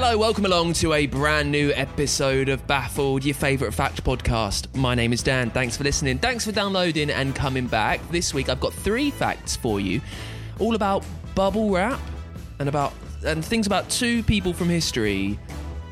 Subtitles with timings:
[0.00, 4.72] Hello, welcome along to a brand new episode of Baffled, your favourite fact podcast.
[4.76, 5.50] My name is Dan.
[5.50, 6.20] Thanks for listening.
[6.20, 8.08] Thanks for downloading and coming back.
[8.12, 10.00] This week I've got three facts for you,
[10.60, 11.04] all about
[11.34, 11.98] bubble wrap
[12.60, 12.92] and about
[13.26, 15.36] and things about two people from history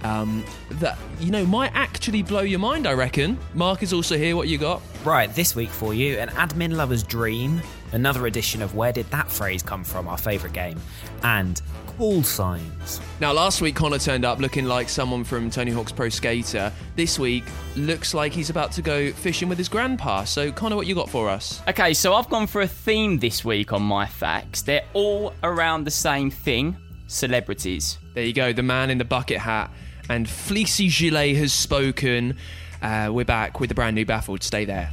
[0.04, 2.86] um, that you know might actually blow your mind.
[2.86, 3.36] I reckon.
[3.54, 4.36] Mark is also here.
[4.36, 4.82] What you got?
[5.04, 7.60] Right, this week for you, an admin lover's dream,
[7.92, 10.80] another edition of Where Did That Phrase Come From, our favourite game,
[11.22, 13.00] and call signs.
[13.20, 16.72] Now, last week Connor turned up looking like someone from Tony Hawk's Pro Skater.
[16.94, 17.44] This week
[17.76, 20.24] looks like he's about to go fishing with his grandpa.
[20.24, 21.62] So, Connor, what you got for us?
[21.68, 24.62] Okay, so I've gone for a theme this week on my facts.
[24.62, 26.76] They're all around the same thing
[27.08, 27.98] celebrities.
[28.14, 29.70] There you go, the man in the bucket hat
[30.08, 32.36] and fleecy gilet has spoken.
[32.82, 34.42] Uh, we're back with the brand new Baffled.
[34.42, 34.92] Stay there.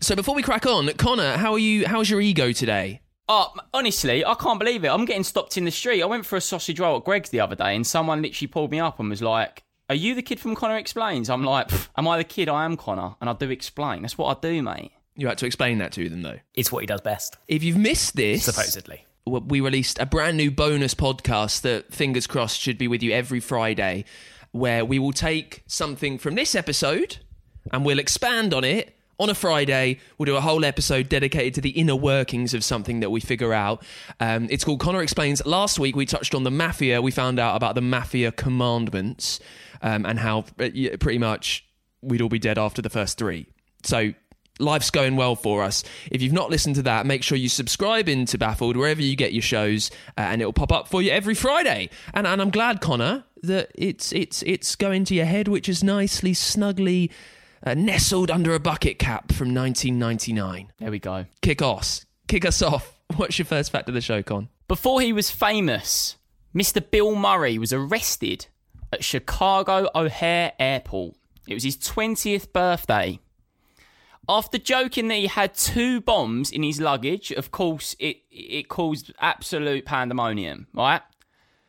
[0.00, 1.86] So before we crack on, Connor, how are you?
[1.86, 3.00] How's your ego today?
[3.28, 4.88] Oh, honestly, I can't believe it.
[4.88, 6.02] I'm getting stopped in the street.
[6.02, 8.70] I went for a sausage roll at Greggs the other day, and someone literally pulled
[8.70, 11.30] me up and was like, Are you the kid from Connor Explains?
[11.30, 12.48] I'm like, Am I the kid?
[12.48, 14.02] I am Connor, and I do explain.
[14.02, 14.92] That's what I do, mate.
[15.16, 16.38] You had to explain that to them, though.
[16.54, 19.06] It's what he does best, If you've missed this, supposedly.
[19.24, 23.40] we released a brand new bonus podcast that, fingers crossed, should be with you every
[23.40, 24.04] Friday,
[24.52, 27.16] where we will take something from this episode
[27.72, 28.95] and we'll expand on it.
[29.18, 33.00] On a Friday, we'll do a whole episode dedicated to the inner workings of something
[33.00, 33.82] that we figure out.
[34.20, 35.44] Um, it's called Connor Explains.
[35.46, 37.00] Last week, we touched on the mafia.
[37.00, 39.40] We found out about the mafia commandments
[39.80, 40.68] um, and how uh,
[41.00, 41.66] pretty much
[42.02, 43.46] we'd all be dead after the first three.
[43.84, 44.12] So
[44.58, 45.82] life's going well for us.
[46.10, 49.32] If you've not listened to that, make sure you subscribe into Baffled wherever you get
[49.32, 51.88] your shows, uh, and it'll pop up for you every Friday.
[52.12, 55.82] And and I'm glad, Connor, that it's it's it's going to your head, which is
[55.82, 57.10] nicely, snugly
[57.66, 60.72] uh, nestled under a bucket cap from 1999.
[60.78, 61.26] There we go.
[61.42, 62.98] Kick us, kick us off.
[63.16, 64.48] What's your first fact of the show, Con?
[64.68, 66.16] Before he was famous,
[66.54, 66.82] Mr.
[66.90, 68.46] Bill Murray was arrested
[68.92, 71.16] at Chicago O'Hare Airport.
[71.46, 73.20] It was his 20th birthday.
[74.28, 79.12] After joking that he had two bombs in his luggage, of course, it, it caused
[79.20, 81.02] absolute pandemonium, right?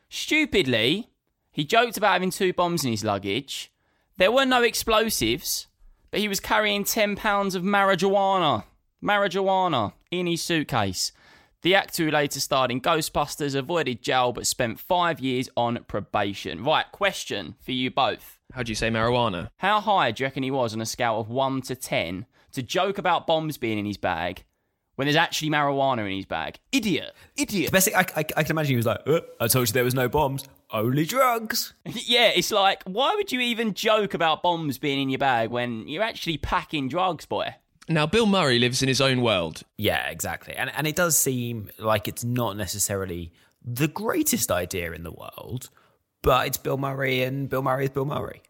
[0.10, 1.10] Stupidly,
[1.52, 3.72] he joked about having two bombs in his luggage.
[4.18, 5.68] There were no explosives,
[6.12, 8.64] but he was carrying 10 pounds of marijuana.
[9.04, 11.12] Marijuana in his suitcase.
[11.64, 16.64] The actor who later starred in Ghostbusters avoided jail but spent five years on probation.
[16.64, 18.40] Right, question for you both.
[18.54, 19.50] How do you say marijuana?
[19.58, 22.64] How high do you reckon he was on a scale of 1 to 10 to
[22.64, 24.46] joke about bombs being in his bag
[24.98, 26.60] when there's actually marijuana in his bag?
[26.72, 27.14] Idiot.
[27.38, 27.72] Idiot.
[27.72, 29.84] Best thing, I, I, I can imagine he was like, "Uh, I told you there
[29.84, 31.74] was no bombs, only drugs.
[31.86, 35.88] yeah, it's like, why would you even joke about bombs being in your bag when
[35.88, 37.56] you're actually packing drugs, boy?
[37.88, 39.64] Now, Bill Murray lives in his own world.
[39.78, 40.54] Yeah, exactly.
[40.56, 43.32] And, and it does seem like it's not necessarily
[43.64, 45.70] the greatest idea in the world,
[46.22, 48.42] but it's Bill Murray, and Bill Murray is Bill Murray.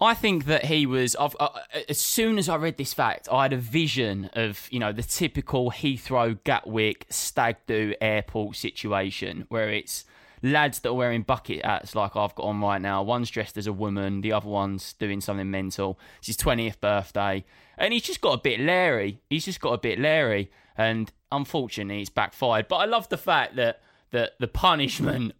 [0.00, 1.14] I think that he was.
[1.16, 1.50] I've, uh,
[1.88, 5.02] as soon as I read this fact, I had a vision of you know the
[5.02, 10.04] typical Heathrow, Gatwick, Stag Do airport situation where it's
[10.42, 13.02] lads that are wearing bucket hats like I've got on right now.
[13.02, 15.98] One's dressed as a woman, the other one's doing something mental.
[16.18, 17.44] It's his twentieth birthday,
[17.76, 19.20] and he's just got a bit leery.
[19.28, 22.68] He's just got a bit leery, and unfortunately, it's backfired.
[22.68, 23.82] But I love the fact that
[24.12, 25.34] that the punishment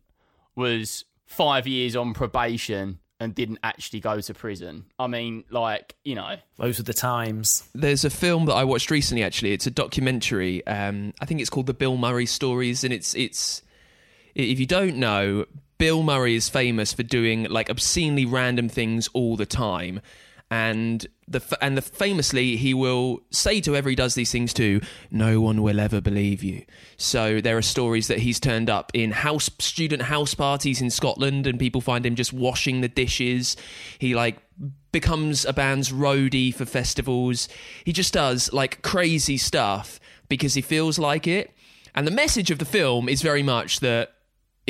[0.54, 4.86] was five years on probation and didn't actually go to prison.
[4.98, 6.36] I mean, like, you know.
[6.58, 7.68] Those were the times.
[7.74, 9.22] There's a film that I watched recently.
[9.22, 10.66] Actually, it's a documentary.
[10.66, 13.62] Um, I think it's called The Bill Murray Stories, and it's it's.
[14.34, 15.44] If you don't know,
[15.76, 20.00] Bill Murray is famous for doing like obscenely random things all the time,
[20.50, 24.80] and the and the famously he will say to whoever he does these things to,
[25.10, 26.64] "No one will ever believe you."
[26.96, 31.46] So there are stories that he's turned up in house student house parties in Scotland,
[31.46, 33.56] and people find him just washing the dishes.
[33.98, 34.38] He like
[34.92, 37.48] becomes a band's roadie for festivals.
[37.84, 41.54] He just does like crazy stuff because he feels like it.
[41.94, 44.12] And the message of the film is very much that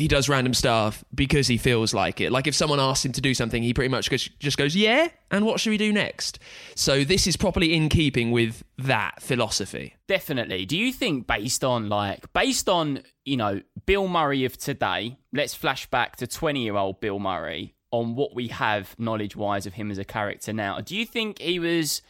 [0.01, 2.33] he does random stuff because he feels like it.
[2.33, 5.45] Like if someone asks him to do something, he pretty much just goes, "Yeah." And
[5.45, 6.39] what should we do next?
[6.75, 9.95] So this is properly in keeping with that philosophy.
[10.09, 10.67] Definitely.
[10.67, 15.55] Do you think based on like based on, you know, Bill Murray of today, let's
[15.55, 20.05] flash back to 20-year-old Bill Murray on what we have knowledge-wise of him as a
[20.05, 20.81] character now.
[20.81, 22.03] Do you think he was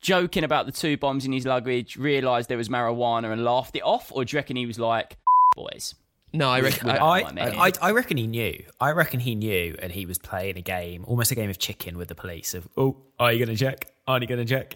[0.00, 3.82] joking about the two bombs in his luggage, realized there was marijuana and laughed it
[3.82, 5.16] off or do you reckon he was like,
[5.54, 5.94] "Boys,
[6.32, 6.90] No, I reckon.
[6.90, 7.22] I, I,
[7.68, 7.72] I.
[7.80, 8.62] I, reckon he knew.
[8.80, 11.96] I reckon he knew, and he was playing a game, almost a game of chicken
[11.96, 12.52] with the police.
[12.54, 13.90] Of oh, are you going to check?
[14.06, 14.74] Are you going to check?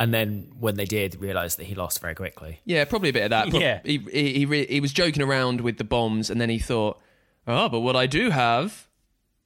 [0.00, 2.60] And then when they did, realised that he lost very quickly.
[2.64, 3.50] yeah, probably a bit of that.
[3.50, 3.80] Pro- Yeah.
[3.84, 7.00] he he he, re- he was joking around with the bombs, and then he thought,
[7.46, 8.88] "Oh, but what I do have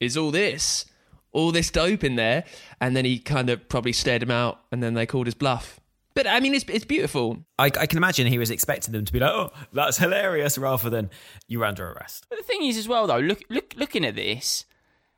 [0.01, 0.87] is all this,
[1.33, 2.45] all this dope in there."
[2.81, 5.81] And then he kind of probably stared him out, and then they called his bluff.
[6.15, 7.45] But I mean, it's it's beautiful.
[7.59, 10.91] I, I can imagine he was expecting them to be like, "Oh, that's hilarious," rather
[10.91, 11.11] than
[11.49, 14.67] "You're under arrest." But the thing is, as well, though, look, look, looking at this,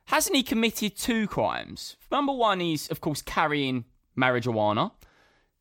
[0.07, 1.97] hasn't he committed two crimes?
[2.11, 3.85] Number one, he's of course carrying
[4.17, 4.93] marijuana.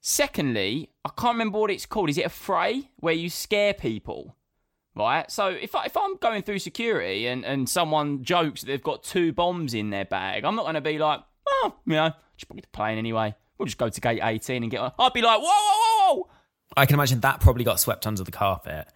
[0.02, 2.10] Secondly, I can't remember what it's called.
[2.10, 4.36] Is it a fray where you scare people?
[4.96, 5.32] Right.
[5.32, 9.04] So if I, if I'm going through security and, and someone jokes that they've got
[9.04, 12.48] two bombs in their bag, I'm not going to be like, oh, you know, just
[12.48, 13.34] book the plane anyway.
[13.64, 14.92] We'll just go to gate 18 and get on.
[15.00, 16.30] I'd be like, whoa, whoa, whoa, whoa.
[16.76, 18.88] I can imagine that probably got swept under the carpet.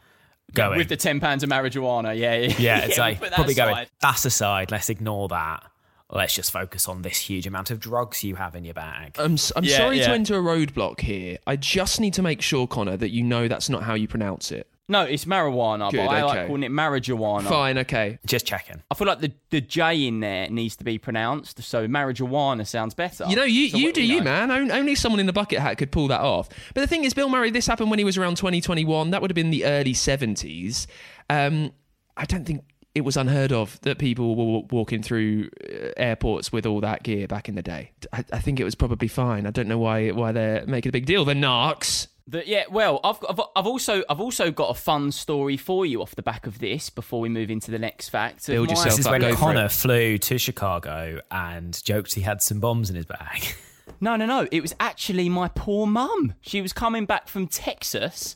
[0.54, 2.18] Going With the 10 pounds of marijuana.
[2.18, 2.36] Yeah.
[2.36, 2.56] Yeah.
[2.60, 3.72] yeah, it's like put that probably going.
[3.74, 3.90] aside.
[4.02, 4.72] That's aside.
[4.72, 5.64] Let's ignore that.
[6.10, 9.16] Let's just focus on this huge amount of drugs you have in your bag.
[9.20, 11.38] I'm s- I'm Yeah, sorry to enter a roadblock here.
[11.48, 14.52] I just need to make sure, Connor, that you know that's not how you pronounce
[14.52, 14.70] it.
[14.90, 16.48] No, it's marijuana, Good, but I like okay.
[16.48, 17.44] calling it marijuana.
[17.44, 18.20] Fine, okay.
[18.26, 18.82] Just checking.
[18.90, 22.94] I feel like the, the J in there needs to be pronounced, so marijuana sounds
[22.94, 23.26] better.
[23.28, 24.48] You know, you, So you what- do you, know.
[24.48, 24.72] man.
[24.72, 26.48] Only someone in the bucket hat could pull that off.
[26.74, 29.10] But the thing is, Bill Murray, this happened when he was around 2021.
[29.12, 30.88] That would have been the early 70s.
[31.30, 31.74] Um,
[32.16, 32.64] I don't think
[32.96, 37.28] it was unheard of that people were walking through uh, airports with all that gear
[37.28, 37.92] back in the day.
[38.14, 39.46] I, I think it was probably fine.
[39.46, 41.26] I don't know why why they're making a big deal.
[41.26, 42.08] The narcs.
[42.28, 45.86] The- yeah, well, I've, got, I've I've also I've also got a fun story for
[45.86, 48.48] you off the back of this before we move into the next fact.
[48.48, 52.22] Build My- yourself This is up, when go Connor flew to Chicago and joked he
[52.22, 53.44] had some bombs in his bag.
[54.00, 54.48] No, no, no.
[54.52, 56.34] It was actually my poor mum.
[56.42, 58.36] She was coming back from Texas,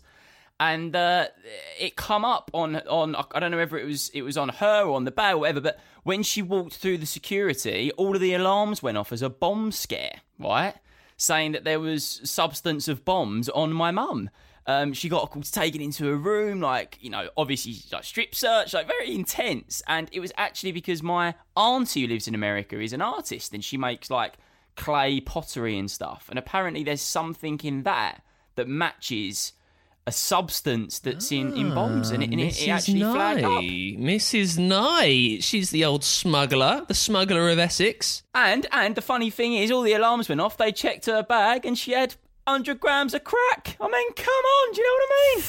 [0.59, 1.27] and uh,
[1.79, 4.83] it come up on on I don't know whether it was it was on her
[4.85, 5.61] or on the bag or whatever.
[5.61, 9.29] But when she walked through the security, all of the alarms went off as a
[9.29, 10.73] bomb scare, right?
[11.21, 14.31] Saying that there was substance of bombs on my mum.
[14.65, 18.87] Um, she got taken into a room, like you know, obviously like strip search, like
[18.87, 19.83] very intense.
[19.87, 23.63] And it was actually because my auntie who lives in America is an artist, and
[23.63, 24.37] she makes like
[24.75, 26.25] clay pottery and stuff.
[26.27, 28.23] And apparently, there's something in that
[28.55, 29.53] that matches
[30.07, 33.61] a substance that's in, in bombs, and it, and it, it actually flagged up.
[33.61, 34.57] Mrs.
[34.57, 35.43] Knight.
[35.43, 38.23] She's the old smuggler, the smuggler of Essex.
[38.33, 40.57] And and the funny thing is, all the alarms went off.
[40.57, 42.15] They checked her bag, and she had
[42.47, 43.77] hundred grams of crack.
[43.79, 45.43] I mean, come on, do you know what I mean?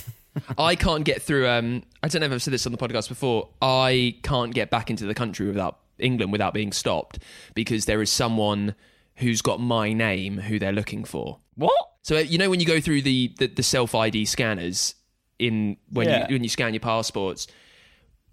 [0.59, 1.49] I can't get through.
[1.49, 3.49] Um, I don't know if I've said this on the podcast before.
[3.61, 7.19] I can't get back into the country without England without being stopped
[7.55, 8.75] because there is someone
[9.23, 11.38] who's got my name who they're looking for.
[11.55, 11.73] What?
[12.02, 14.95] So uh, you know when you go through the the, the self ID scanners
[15.38, 16.26] in when Yeah.
[16.29, 17.47] you when you scan your passports,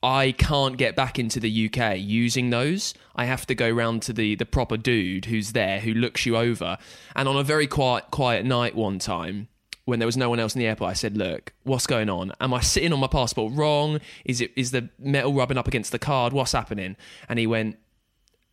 [0.01, 2.93] I can't get back into the UK using those.
[3.15, 6.37] I have to go round to the the proper dude who's there who looks you
[6.37, 6.77] over.
[7.15, 9.47] And on a very quiet quiet night one time
[9.85, 12.31] when there was no one else in the airport, I said, "Look, what's going on?
[12.39, 13.99] Am I sitting on my passport wrong?
[14.23, 16.31] Is it is the metal rubbing up against the card?
[16.31, 16.95] What's happening?"
[17.27, 17.77] And he went,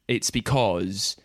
[0.08, 1.16] "It's because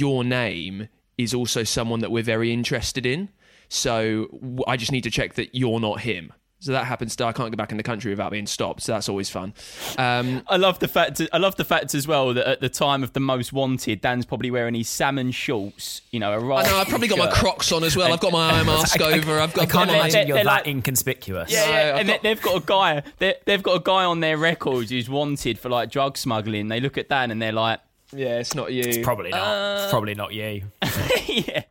[0.00, 3.28] your name is also someone that we're very interested in.
[3.68, 4.28] So
[4.66, 7.16] I just need to check that you're not him." So that happens.
[7.16, 8.82] To, I can't go back in the country without being stopped.
[8.82, 9.52] So that's always fun.
[9.98, 11.20] Um, I love the fact.
[11.32, 14.24] I love the fact as well that at the time of the most wanted, Dan's
[14.24, 16.02] probably wearing his salmon shorts.
[16.12, 17.30] You know, a I know I've probably got my.
[17.32, 18.12] Crocs on as well.
[18.12, 19.40] I've got my eye mask I, I- over.
[19.40, 19.62] I've got.
[19.62, 21.50] I can't got my- imagine They're- you're they're that like- inconspicuous.
[21.50, 23.02] Yeah, yeah, I've and got- they, they've got a guy.
[23.44, 26.68] They've got a guy on their records who's wanted for like drug smuggling.
[26.68, 27.80] They look at Dan and they're like,
[28.14, 28.82] Yeah, it's not you.
[28.82, 29.40] It's probably not.
[29.40, 30.62] Uh, It's probably not you.
[31.26, 31.62] yeah.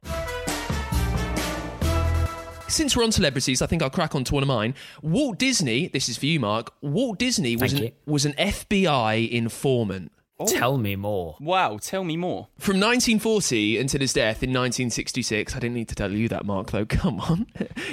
[2.68, 4.74] Since we're on celebrities, I think I'll crack on to one of mine.
[5.02, 5.88] Walt Disney.
[5.90, 6.74] This is for you, Mark.
[6.82, 8.12] Walt Disney was Thank an, you.
[8.12, 10.12] was an FBI informant.
[10.46, 11.36] Tell me more.
[11.40, 12.48] Wow, tell me more.
[12.58, 15.56] From 1940 until his death in 1966.
[15.56, 16.86] I didn't need to tell you that, Mark, though.
[16.92, 17.48] Come on.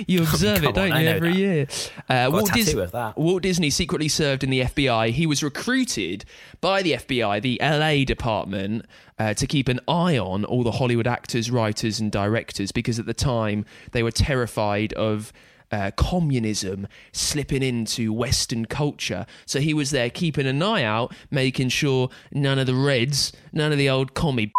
[0.06, 1.38] You observe Come it, don't on, you, every that.
[1.38, 1.66] year?
[2.08, 3.16] Uh, Walt, tattoo Dis- that.
[3.16, 5.10] Walt Disney secretly served in the FBI.
[5.10, 6.24] He was recruited
[6.60, 8.86] by the FBI, the LA department,
[9.18, 13.06] uh, to keep an eye on all the Hollywood actors, writers, and directors because at
[13.06, 15.32] the time they were terrified of
[15.70, 19.26] uh, communism slipping into Western culture.
[19.46, 23.72] So he was there keeping an eye out, making sure none of the Reds, none
[23.72, 24.52] of the old commie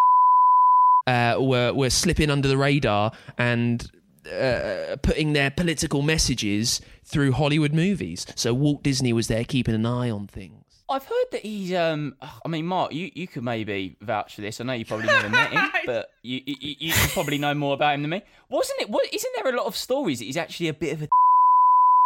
[1.08, 3.90] uh, were were slipping under the radar and
[4.32, 8.28] uh, putting their political messages through Hollywood movies.
[8.36, 10.59] So Walt Disney was there keeping an eye on things.
[10.90, 11.74] I've heard that he's.
[11.74, 14.60] Um, I mean, Mark, you, you could maybe vouch for this.
[14.60, 17.74] I know you probably never met him, but you, you you you probably know more
[17.74, 18.22] about him than me.
[18.50, 18.90] Wasn't it?
[18.90, 21.08] What, isn't there a lot of stories that he's actually a bit of a?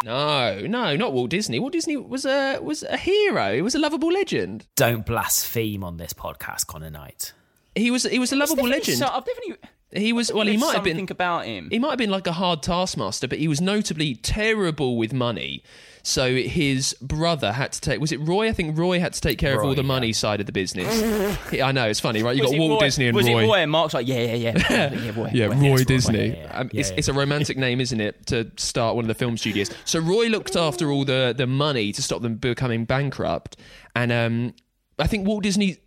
[0.03, 1.59] No, no, not Walt Disney.
[1.59, 3.55] Walt Disney was a was a hero.
[3.55, 4.67] He was a lovable legend.
[4.75, 7.31] Don't blaspheme on this podcast, Connor Knight.
[7.75, 8.97] He was he was a lovable legend.
[8.97, 9.55] so- I've definitely.
[9.95, 10.47] He was well.
[10.47, 11.69] He might have been something about him.
[11.69, 15.63] He might have been like a hard taskmaster, but he was notably terrible with money.
[16.05, 18.01] So his brother had to take.
[18.01, 18.50] Was it Roy?
[18.50, 19.88] I think Roy had to take care of all the yeah.
[19.88, 20.83] money side of the business.
[21.53, 22.35] Yeah, I know it's funny, right?
[22.35, 22.88] You Was got Walt Roy?
[22.88, 23.43] Disney and was Roy.
[23.43, 23.57] it Roy?
[23.59, 25.29] And Mark's like, yeah, yeah, yeah, yeah, Roy.
[25.31, 25.55] Yeah, Roy.
[25.55, 25.83] Roy Roy.
[25.83, 26.41] Disney.
[26.45, 29.69] Um, it's, it's a romantic name, isn't it, to start one of the film studios.
[29.85, 33.57] So Roy looked after all the, the money to stop them becoming bankrupt.
[33.95, 34.55] And um,
[34.97, 35.77] I think Walt Disney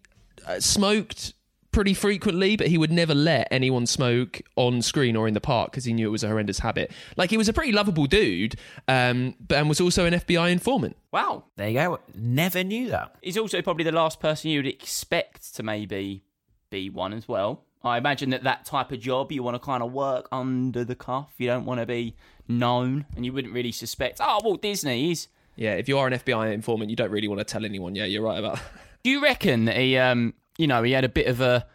[0.46, 1.34] uh, smoked
[1.76, 5.71] pretty frequently, but he would never let anyone smoke on screen or in the park
[5.71, 6.90] because he knew it was a horrendous habit.
[7.18, 8.56] Like, he was a pretty lovable dude,
[8.88, 10.97] um, but, and was also an FBI informant.
[11.12, 11.45] Wow.
[11.56, 12.00] There you go.
[12.14, 13.14] Never knew that.
[13.21, 16.25] He's also probably the last person you'd expect to maybe
[16.71, 17.66] be one as well.
[17.85, 20.95] I imagine that that type of job you want to kind of work under the
[20.95, 21.35] cuff.
[21.37, 22.16] You don't want to be
[22.49, 24.18] known, and you wouldn't really suspect.
[24.18, 25.28] Oh, Walt Disney is.
[25.56, 27.95] Yeah, if you are an FBI informant, you don't really want to tell anyone.
[27.95, 28.64] Yeah, you're right about that.
[29.04, 31.66] Do you reckon that he, um, you know, he had a bit of a,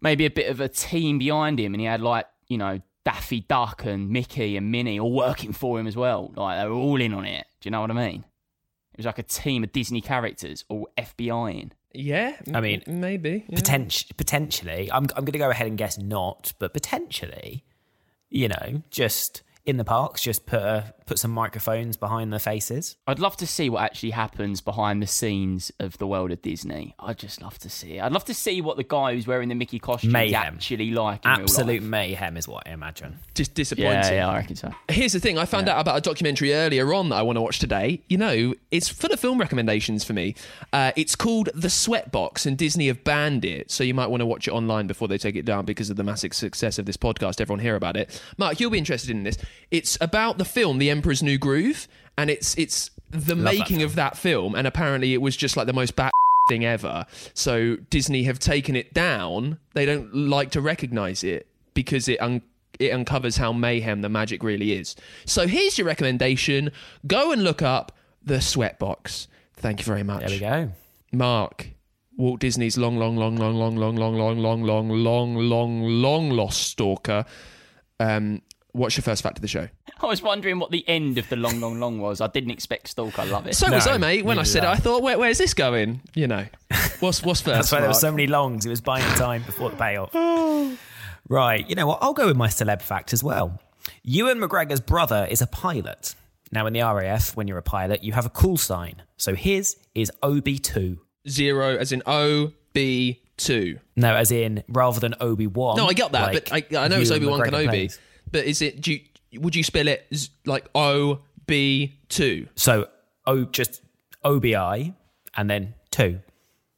[0.00, 3.40] maybe a bit of a team behind him, and he had like, you know, Daffy
[3.40, 6.32] Duck and Mickey and Minnie all working for him as well.
[6.36, 7.46] Like they were all in on it.
[7.60, 8.24] Do you know what I mean?
[8.92, 11.72] It was like a team of Disney characters all FBI in.
[11.94, 13.44] Yeah, I mean, m- maybe.
[13.48, 13.56] yeah.
[13.58, 17.64] Potent- potentially, I'm, I'm going to go ahead and guess not, but potentially,
[18.30, 22.96] you know, just in the parks, just put a, put some microphones behind the faces.
[23.06, 26.94] I'd love to see what actually happens behind the scenes of the world of Disney.
[26.98, 28.02] I'd just love to see it.
[28.02, 31.22] I'd love to see what the guy who's wearing the Mickey costume is actually like
[31.26, 31.90] in Absolute real life.
[31.90, 33.18] mayhem is what I imagine.
[33.34, 33.90] Just disappointing.
[33.90, 34.72] Yeah, yeah, I reckon so.
[34.88, 37.42] Here's the thing I found out about a documentary earlier on that I want to
[37.42, 38.00] watch today.
[38.08, 40.34] You know, it's full of film recommendations for me.
[40.72, 43.70] Uh, it's called The Sweatbox, and Disney have banned it.
[43.70, 45.96] So you might want to watch it online before they take it down because of
[45.98, 47.38] the massive success of this podcast.
[47.38, 48.18] Everyone hear about it.
[48.38, 49.36] Mark, you'll be interested in this.
[49.70, 54.16] It's about the film The Emperor's New Groove, and it's it's the making of that
[54.16, 54.54] film.
[54.54, 56.12] And apparently, it was just like the most bat
[56.48, 57.06] thing ever.
[57.34, 59.58] So Disney have taken it down.
[59.74, 62.42] They don't like to recognize it because it un-
[62.78, 64.94] it uncovers how mayhem the magic really is.
[65.26, 66.70] So here's your recommendation:
[67.04, 67.90] go and look up
[68.24, 69.26] the Sweatbox.
[69.56, 70.20] Thank you very much.
[70.20, 70.70] There we go.
[71.10, 71.70] Mark.
[72.18, 76.30] Walt Disney's long, long, long, long, long, long, long, long, long, long, long, long, long
[76.30, 77.24] lost stalker.
[77.98, 78.42] Um,
[78.72, 79.68] what's your first fact of the show?
[80.00, 82.20] I was wondering what the end of the long, long, long was.
[82.20, 83.18] I didn't expect Stalk.
[83.18, 83.54] I love it.
[83.54, 84.24] So was I, mate.
[84.24, 84.72] When I said it, I.
[84.72, 86.00] I thought, Where, where's this going?
[86.14, 86.46] You know,
[87.00, 87.44] what's what's first?
[87.44, 88.66] That's why there were so many longs.
[88.66, 90.14] It was buying time before the payoff.
[91.28, 91.68] right.
[91.68, 91.98] You know what?
[92.02, 93.60] I'll go with my celeb fact as well.
[94.02, 96.14] Ewan McGregor's brother is a pilot.
[96.50, 99.02] Now, in the RAF, when you're a pilot, you have a call sign.
[99.16, 100.98] So his is OB2.
[101.28, 103.78] Zero, as in O B two.
[103.96, 105.76] No, as in rather than Obi Wan.
[105.76, 107.96] No, I got that, but I, I know it's Obi Wan Kenobi.
[108.32, 108.80] But is it?
[108.80, 109.00] Do you,
[109.40, 112.48] would you spell it z- like O B two?
[112.56, 112.88] So
[113.26, 113.82] O just
[114.24, 114.94] OBI
[115.36, 116.20] and then two.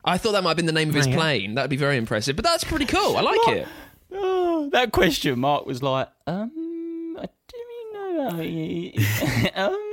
[0.05, 1.17] I thought that might have been the name of his Oh, yeah.
[1.17, 1.55] plane.
[1.55, 2.37] That'd be very impressive.
[2.37, 3.17] But that's pretty cool.
[3.17, 3.69] I like it.
[4.13, 8.93] Oh, that question mark was like, um, I didn't know.
[8.93, 9.53] That.
[9.57, 9.91] um,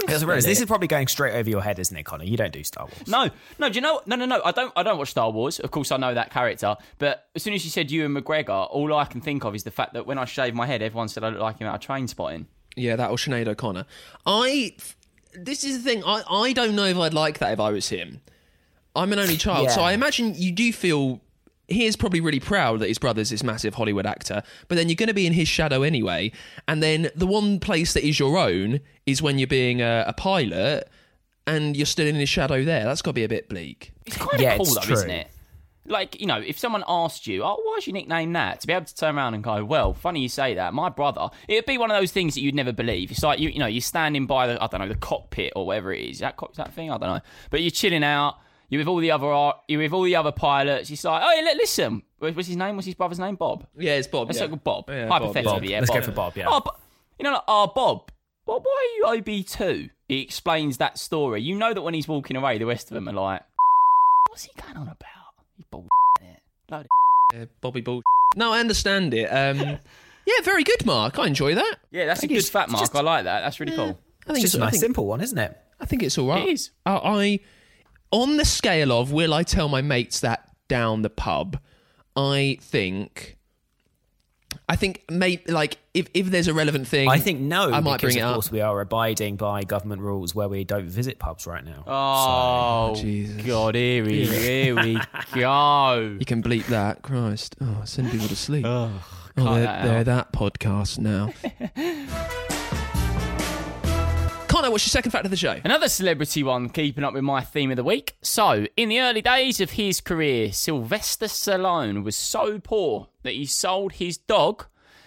[0.00, 2.24] do I Because spell this is probably going straight over your head, isn't it, Connor?
[2.24, 3.08] You don't do Star Wars.
[3.08, 3.68] No, no.
[3.68, 4.00] Do you know?
[4.06, 4.42] No, no, no.
[4.44, 4.72] I don't.
[4.76, 5.60] I don't watch Star Wars.
[5.60, 6.76] Of course, I know that character.
[6.98, 9.70] But as soon as you said Ewan McGregor, all I can think of is the
[9.70, 11.80] fact that when I shave my head, everyone said I look like him out of
[11.88, 12.46] Trainspotting.
[12.76, 13.86] Yeah, that or Sinead O'Connor.
[14.26, 14.76] I.
[15.34, 16.04] This is the thing.
[16.04, 18.20] I, I don't know if I'd like that if I was him.
[18.94, 21.21] I'm an only child, so I imagine you do feel.
[21.72, 24.96] He is probably really proud that his brother's this massive Hollywood actor, but then you're
[24.96, 26.32] going to be in his shadow anyway.
[26.68, 30.12] And then the one place that is your own is when you're being a, a
[30.12, 30.88] pilot
[31.46, 32.84] and you're still in his shadow there.
[32.84, 33.92] That's got to be a bit bleak.
[34.06, 34.94] It's kind of Yeah, cool though, true.
[34.94, 35.28] isn't it?
[35.84, 38.86] Like you know, if someone asked you, "Oh, why's your nickname that?" to be able
[38.86, 40.72] to turn around and go, "Well, funny you say that.
[40.72, 43.10] My brother." It'd be one of those things that you'd never believe.
[43.10, 45.66] It's like you, you know, you're standing by the, I don't know, the cockpit or
[45.66, 46.20] whatever it is.
[46.20, 47.20] That co- that thing, I don't know.
[47.50, 48.36] But you're chilling out.
[48.72, 50.88] You're with all the other ar- you're with all the other pilots.
[50.88, 52.74] He's like, oh, yeah, listen, what's his name?
[52.76, 53.34] What's his brother's name?
[53.36, 53.66] Bob.
[53.76, 54.28] Yeah, it's Bob.
[54.28, 54.46] Let's yeah.
[54.46, 54.86] go with Bob.
[54.88, 55.72] Yeah, Hypothetically, yeah.
[55.74, 55.78] yeah.
[55.80, 56.00] Let's Bob.
[56.00, 56.46] go for Bob, yeah.
[56.48, 56.76] Oh, Bo-
[57.18, 58.10] you know, like, oh, Bob.
[58.46, 59.90] Well, why are you OB two?
[60.08, 61.42] He explains that story.
[61.42, 63.42] You know that when he's walking away, the rest of them are like,
[64.30, 65.34] "What's he going on about?
[65.58, 65.86] He bull
[66.22, 66.40] it.
[66.70, 68.02] Load of Yeah, Bobby Bull.
[68.36, 69.26] No, I understand it.
[69.26, 69.58] Um,
[70.26, 71.18] yeah, very good, Mark.
[71.18, 71.76] I enjoy that.
[71.90, 72.84] yeah, that's a good fat mark.
[72.84, 73.42] just- I like that.
[73.42, 73.98] That's really cool.
[74.26, 75.58] I think It's just a nice, think, simple one, isn't it?
[75.78, 76.48] I think it's all right.
[76.48, 76.70] It is.
[76.86, 77.40] I, I,
[78.12, 81.58] on the scale of will I tell my mates that down the pub,
[82.14, 83.36] I think.
[84.68, 87.70] I think maybe like if, if there's a relevant thing, I think no.
[87.70, 88.30] I might bring it up.
[88.30, 91.84] of course we are abiding by government rules where we don't visit pubs right now.
[91.86, 93.44] Oh, oh Jesus.
[93.44, 94.98] God, here we, here we
[95.34, 96.16] go.
[96.18, 97.02] You can bleep that.
[97.02, 97.56] Christ.
[97.60, 98.64] Oh, send people to sleep.
[98.66, 98.92] Oh,
[99.36, 101.32] cut they're, that they're that podcast now.
[104.52, 105.58] Connor, what's your second fact of the show?
[105.64, 108.18] Another celebrity one, keeping up with my theme of the week.
[108.20, 113.46] So, in the early days of his career, Sylvester Stallone was so poor that he
[113.46, 114.66] sold his dog.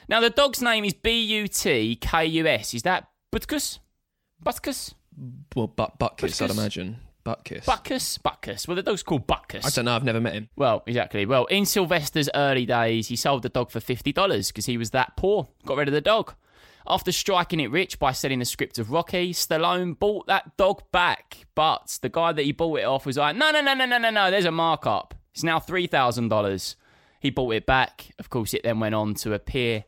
[0.10, 2.74] Now, the dog's name is B U T K U S.
[2.74, 3.78] Is that Butkus?
[4.44, 4.96] Butkus?
[5.56, 6.98] Well, but Butkus, I'd imagine.
[7.24, 7.66] Butkus.
[7.66, 8.18] Butkus?
[8.18, 8.68] Butkus.
[8.68, 9.64] Well, the dog's called Butkus.
[9.64, 9.96] I don't know.
[9.96, 10.50] I've never met him.
[10.56, 11.28] Well, exactly.
[11.28, 15.16] Well, in Sylvester's early days, he sold the dog for $50 because he was that
[15.16, 15.48] poor.
[15.68, 16.34] Got rid of the dog.
[16.88, 21.46] After striking it rich by selling the script of Rocky, Stallone bought that dog back.
[21.56, 23.98] But the guy that he bought it off was like, no, no, no, no, no,
[23.98, 25.16] no, no, there's a markup.
[25.34, 26.76] It's now $3,000.
[27.20, 28.12] He bought it back.
[28.20, 29.86] Of course, it then went on to appear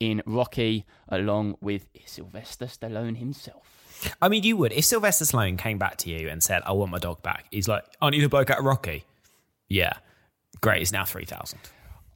[0.00, 4.16] in Rocky along with Sylvester Stallone himself.
[4.20, 6.90] I mean, you would if Sylvester Stallone came back to you and said, "I want
[6.90, 9.04] my dog back." He's like, "Aren't you the bloke at Rocky?"
[9.68, 9.94] Yeah,
[10.60, 10.82] great.
[10.82, 11.60] It's now three thousand.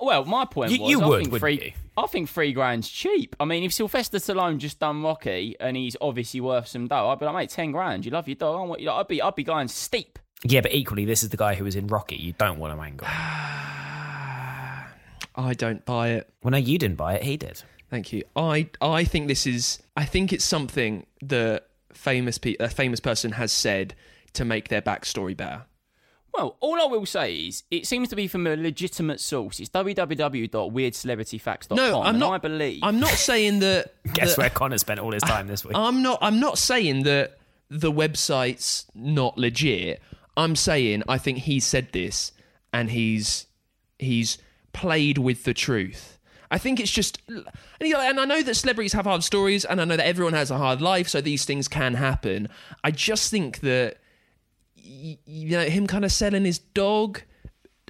[0.00, 1.72] Well, my point You- was, you I would, think wouldn't three, you?
[1.96, 3.34] I think three grand's cheap.
[3.40, 7.18] I mean, if Sylvester Stallone just done Rocky and he's obviously worth some dough, I'd
[7.18, 8.04] be like, mate, ten grand.
[8.04, 8.60] You love your dog.
[8.60, 8.90] I want you.
[8.90, 10.18] I'd be, I'd be going steep.
[10.44, 12.14] Yeah, but equally, this is the guy who was in Rocky.
[12.16, 13.08] You don't want to angle.
[15.36, 16.32] I don't buy it.
[16.42, 17.22] Well, no, you didn't buy it.
[17.22, 17.62] He did.
[17.90, 18.22] Thank you.
[18.36, 19.80] I I think this is.
[19.96, 23.94] I think it's something that famous pe- a famous person has said
[24.34, 25.64] to make their backstory better.
[26.34, 29.58] Well, all I will say is, it seems to be from a legitimate source.
[29.60, 31.76] It's www.weirdcelebrityfacts.com.
[31.76, 32.32] No, I'm and not.
[32.32, 32.80] I believe.
[32.82, 33.94] I'm not saying that.
[34.14, 35.76] Guess that- where Connor spent all his time this week.
[35.76, 36.18] I'm not.
[36.22, 37.38] I'm not saying that
[37.70, 40.00] the website's not legit.
[40.36, 42.32] I'm saying I think he said this
[42.72, 43.46] and he's
[43.98, 44.38] he's
[44.72, 46.14] played with the truth.
[46.50, 47.44] I think it's just, and,
[47.82, 50.32] you know, and I know that celebrities have hard stories, and I know that everyone
[50.32, 52.48] has a hard life, so these things can happen.
[52.82, 53.98] I just think that y-
[54.88, 57.22] you know him kind of selling his dog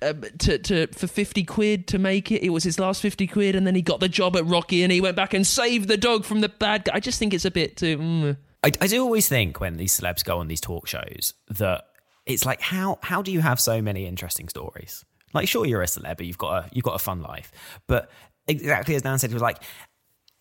[0.02, 2.42] uh, to to for fifty quid to make it.
[2.42, 4.92] It was his last fifty quid, and then he got the job at Rocky, and
[4.92, 6.92] he went back and saved the dog from the bad guy.
[6.94, 7.98] I just think it's a bit too.
[7.98, 8.36] Mm.
[8.64, 11.84] I, I do always think when these celebs go on these talk shows that
[12.26, 15.04] it's like how how do you have so many interesting stories?
[15.34, 17.52] Like, sure, you're a celeb, but you've got a you've got a fun life.
[17.86, 18.10] But
[18.46, 19.62] exactly as Dan said, it was like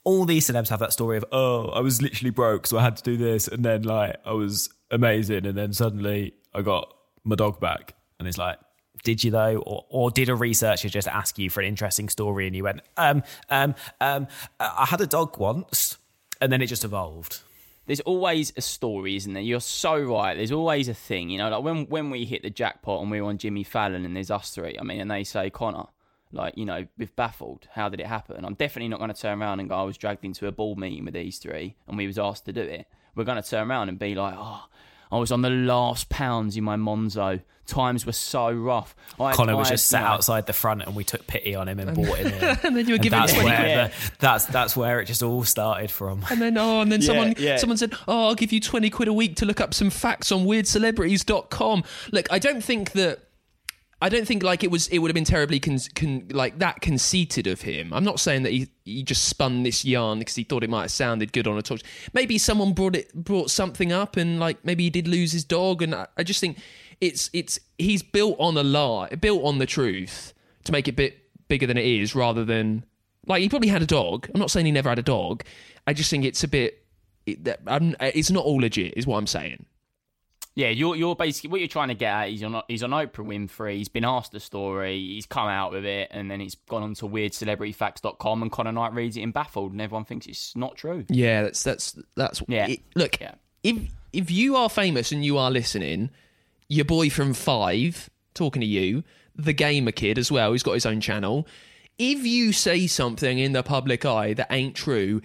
[0.04, 2.98] all these celebs have that story of oh, I was literally broke, so I had
[2.98, 6.94] to do this, and then like I was amazing, and then suddenly I got
[7.24, 8.58] my dog back, and it's like.
[9.04, 12.48] Did you though, or, or did a researcher just ask you for an interesting story
[12.48, 14.28] and you went, um, um, um,
[14.60, 15.98] I had a dog once,
[16.42, 17.42] and then it just evolved.
[17.88, 19.42] there's always a story, isn't there?
[19.42, 20.36] You're so right.
[20.36, 21.50] There's always a thing, you know.
[21.50, 24.32] Like when when we hit the jackpot and we were on Jimmy Fallon and there's
[24.32, 24.78] us three.
[24.80, 25.86] I mean, and they say Connor,
[26.32, 28.44] like you know, with baffled, how did it happen?
[28.44, 30.76] I'm definitely not going to turn around and go, I was dragged into a ball
[30.76, 32.88] meeting with these three and we was asked to do it.
[33.16, 34.66] We're going to turn around and be like, oh.
[35.12, 37.42] I was on the last pounds in my Monzo.
[37.66, 38.96] Times were so rough.
[39.20, 41.28] I Connor I was had, just you sat know, outside the front, and we took
[41.28, 42.58] pity on him and bought him in.
[42.64, 43.92] And then you were And giving that's 20 where quid.
[43.92, 46.24] the, that's that's where it just all started from.
[46.30, 47.58] And then oh, and then someone yeah.
[47.58, 50.32] someone said, "Oh, I'll give you twenty quid a week to look up some facts
[50.32, 53.20] on weirdcelebrities.com." Look, I don't think that.
[54.00, 54.88] I don't think like it was.
[54.90, 57.92] It would have been terribly con- con- like that conceited of him.
[57.92, 60.84] I'm not saying that he he just spun this yarn because he thought it might
[60.84, 61.80] have sounded good on a talk.
[62.14, 65.82] Maybe someone brought it brought something up, and like maybe he did lose his dog.
[65.82, 66.60] And I, I just think
[67.02, 70.34] it's it's he's built on a lie, built on the truth
[70.66, 72.86] to make it bit bigger than it is, rather than
[73.26, 74.30] like he probably had a dog.
[74.32, 75.44] I'm not saying he never had a dog.
[75.88, 76.86] I just think it's a bit.
[77.26, 79.66] It, it's not all legit, is what I'm saying.
[80.58, 82.30] Yeah, you're you're basically what you're trying to get at.
[82.30, 83.76] He's on he's on Oprah Winfrey.
[83.78, 84.98] He's been asked the story.
[85.00, 88.94] He's come out with it, and then it's gone on to weirdcelebrityfacts.com, and Connor Knight
[88.94, 91.06] reads it in baffled, and everyone thinks it's not true.
[91.10, 92.42] Yeah, that's that's that's.
[92.48, 92.70] Yeah.
[92.70, 93.36] it- look, Yeah.
[93.64, 93.78] if
[94.14, 96.10] if you are famous and you are listening,
[96.70, 99.04] your boy from Five talking to you,
[99.36, 101.48] the gamer kid as well, He's got his own channel.
[102.00, 105.22] If you say something in the public eye that ain't true,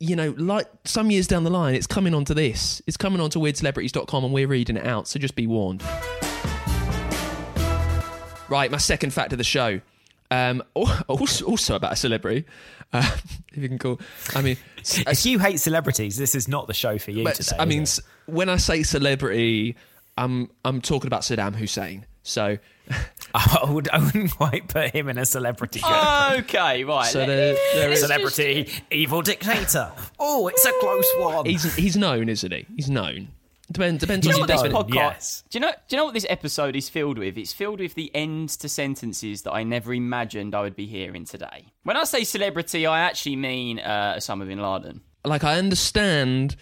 [0.00, 2.80] you know, like some years down the line, it's coming onto this.
[2.86, 5.08] It's coming onto weirdcelebrities.com and we're reading it out.
[5.08, 5.82] So just be warned.
[8.48, 9.80] Right, my second fact of the show.
[10.30, 12.44] Um, also, also about a celebrity.
[12.92, 13.10] Uh,
[13.52, 14.00] if you can call.
[14.34, 17.56] I mean, If you hate celebrities, this is not the show for you but today.
[17.58, 17.98] I mean, it?
[18.26, 19.76] when I say celebrity,
[20.16, 22.06] I'm I'm talking about Saddam Hussein.
[22.28, 22.58] So,
[23.34, 26.40] I, would, I wouldn't quite put him in a celebrity category.
[26.44, 27.06] Okay, right.
[27.06, 28.00] so let- there, there is.
[28.00, 29.92] Celebrity, evil dictator.
[30.18, 31.46] Oh, it's a close one.
[31.46, 32.66] He's he's known, isn't he?
[32.76, 33.28] He's known.
[33.70, 35.12] Depends depends He's on you your know what this podcast?
[35.12, 35.44] yes.
[35.50, 35.70] Do you know?
[35.70, 37.36] Do you know what this episode is filled with?
[37.36, 41.26] It's filled with the ends to sentences that I never imagined I would be hearing
[41.26, 41.66] today.
[41.82, 45.02] When I say celebrity, I actually mean uh, Osama bin Laden.
[45.24, 46.56] like I understand.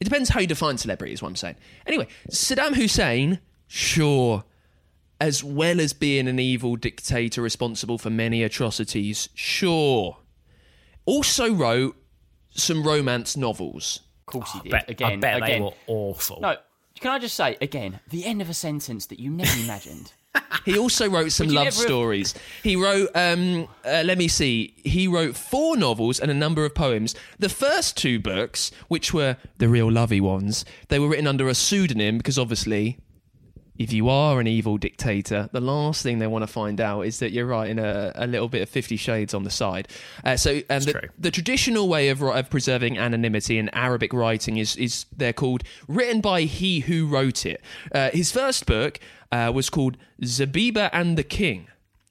[0.00, 1.56] It depends how you define celebrity, is what I'm saying.
[1.86, 4.44] Anyway, Saddam Hussein, sure,
[5.20, 10.18] as well as being an evil dictator responsible for many atrocities, sure,
[11.06, 11.96] also wrote
[12.50, 14.00] some romance novels.
[14.20, 14.70] Of course he did.
[14.72, 15.50] Bet- again, I bet again.
[15.50, 16.40] they were awful.
[16.40, 16.56] No,
[17.00, 20.12] can I just say again the end of a sentence that you never imagined?
[20.64, 22.34] He also wrote some love never stories.
[22.62, 26.74] He wrote, um, uh, let me see, he wrote four novels and a number of
[26.74, 27.14] poems.
[27.38, 31.54] The first two books, which were the real lovey ones, they were written under a
[31.54, 32.98] pseudonym because obviously,
[33.78, 37.20] if you are an evil dictator, the last thing they want to find out is
[37.20, 39.88] that you're writing a, a little bit of Fifty Shades on the side.
[40.24, 44.76] Uh, so, um, the, the traditional way of, of preserving anonymity in Arabic writing is,
[44.76, 47.62] is they're called written by he who wrote it.
[47.92, 48.98] Uh, his first book
[49.30, 51.68] uh, was called Zabiba and the King,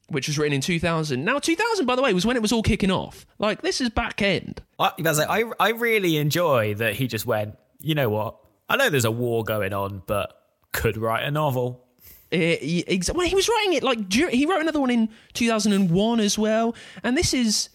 [0.08, 1.23] which was written in 2000.
[1.25, 3.25] Now, 2000, by the way, was when it was all kicking off.
[3.39, 4.62] Like, this is back end.
[4.80, 8.38] I, I, was like, I, I really enjoy that he just went, you know what?
[8.69, 10.34] I know there's a war going on, but
[10.73, 11.84] could write a novel.
[12.32, 15.10] Eh, he, exa- well, he was writing it like dur- he wrote another one in
[15.34, 16.75] 2001 as well.
[17.03, 17.69] And this is,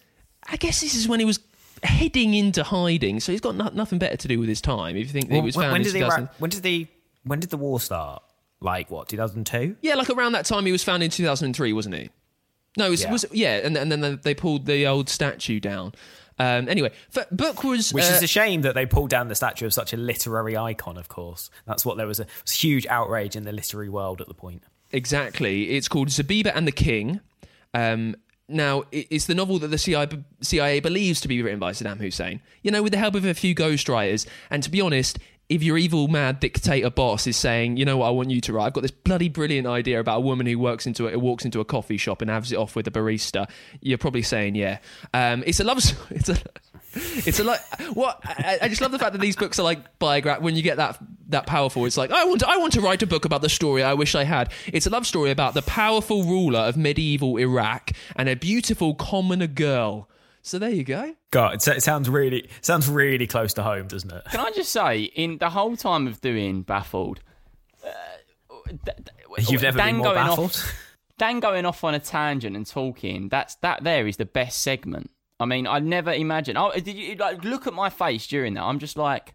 [0.48, 1.40] I guess, this is when he was
[1.83, 3.20] heading into hiding.
[3.20, 4.96] So he's got no- nothing better to do with his time.
[4.96, 6.50] If you think that he was when, found when in did they 2000, write, when
[6.50, 6.87] did the
[7.24, 8.22] when did the war start?
[8.61, 9.09] Like what?
[9.09, 9.76] 2002.
[9.81, 12.11] yeah, like around that time he was found in 2003, wasn't he?
[12.76, 13.12] No, it was, Yeah.
[13.12, 15.92] was yeah, and, and then they- they pulled the old statue down.
[16.38, 16.92] Um, anyway,
[17.31, 19.92] book was Which uh, is a shame that they pulled down the statue of such
[19.92, 20.97] a literary icon.
[20.97, 24.29] Of course, that's what there was a, was huge outrage in the literary world at
[24.29, 24.62] the point.
[24.92, 25.71] Exactly.
[25.71, 27.21] It's called Zabiba and the King.
[27.75, 28.16] Um,
[28.49, 30.09] now, it's the novel that the CIA,
[30.42, 32.42] CIA believes to be written by Saddam Hussein.
[32.62, 34.27] You know, with the help of a few ghostwriters.
[34.51, 38.07] And to be honest, if your evil, mad dictator boss is saying, you know what,
[38.07, 40.59] I want you to write, I've got this bloody brilliant idea about a woman who
[40.59, 43.48] works into a, walks into a coffee shop and has it off with a barista,
[43.81, 44.78] you're probably saying, yeah.
[45.12, 45.78] Um, it's a love.
[45.78, 46.37] s- It's a.
[46.94, 47.61] It's a like
[47.94, 50.42] what I, I just love the fact that these books are like biograph.
[50.42, 53.02] When you get that that powerful, it's like I want to, I want to write
[53.02, 54.52] a book about the story I wish I had.
[54.66, 59.46] It's a love story about the powerful ruler of medieval Iraq and a beautiful commoner
[59.46, 60.07] girl.
[60.42, 61.14] So there you go.
[61.31, 64.24] God, it, it sounds really sounds really close to home, doesn't it?
[64.31, 67.20] Can I just say, in the whole time of doing Baffled,
[67.85, 67.88] uh,
[68.68, 70.50] d- d- You've never Dan been more going baffled.
[70.50, 70.74] Off,
[71.18, 73.28] Dan going off on a tangent and talking.
[73.28, 73.85] That's that.
[73.85, 75.11] There is the best segment.
[75.38, 76.59] I mean, I never imagined.
[76.59, 78.62] Oh, did you like look at my face during that?
[78.62, 79.35] I'm just like,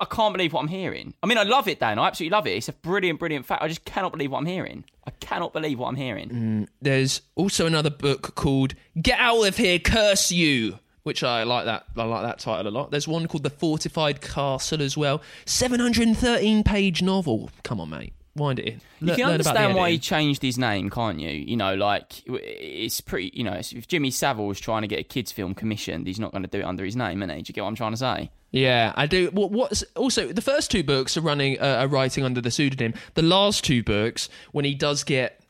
[0.00, 1.14] I, can't believe what I'm hearing.
[1.22, 1.98] I mean, I love it, Dan.
[1.98, 2.50] I absolutely love it.
[2.50, 3.62] It's a brilliant, brilliant fact.
[3.62, 4.84] I just cannot believe what I'm hearing.
[5.06, 6.28] I cannot believe what I'm hearing.
[6.28, 11.64] Mm, there's also another book called Get Out of Here, Curse You, which I like
[11.64, 11.84] that.
[11.96, 12.90] I like that title a lot.
[12.90, 15.22] There's one called The Fortified Castle as well.
[15.46, 17.50] 713 page novel.
[17.62, 18.12] Come on, mate.
[18.38, 18.80] Wind it in.
[19.00, 21.30] You can learn about the understand why he changed his name, can't you?
[21.30, 23.30] You know, like it's pretty.
[23.34, 26.32] You know, if Jimmy Savile was trying to get a kids' film commissioned, he's not
[26.32, 27.42] going to do it under his name, is he?
[27.42, 28.30] Do you get what I'm trying to say?
[28.50, 29.28] Yeah, I do.
[29.32, 32.94] What, what's also the first two books are running uh, are writing under the pseudonym.
[33.14, 35.40] The last two books, when he does get,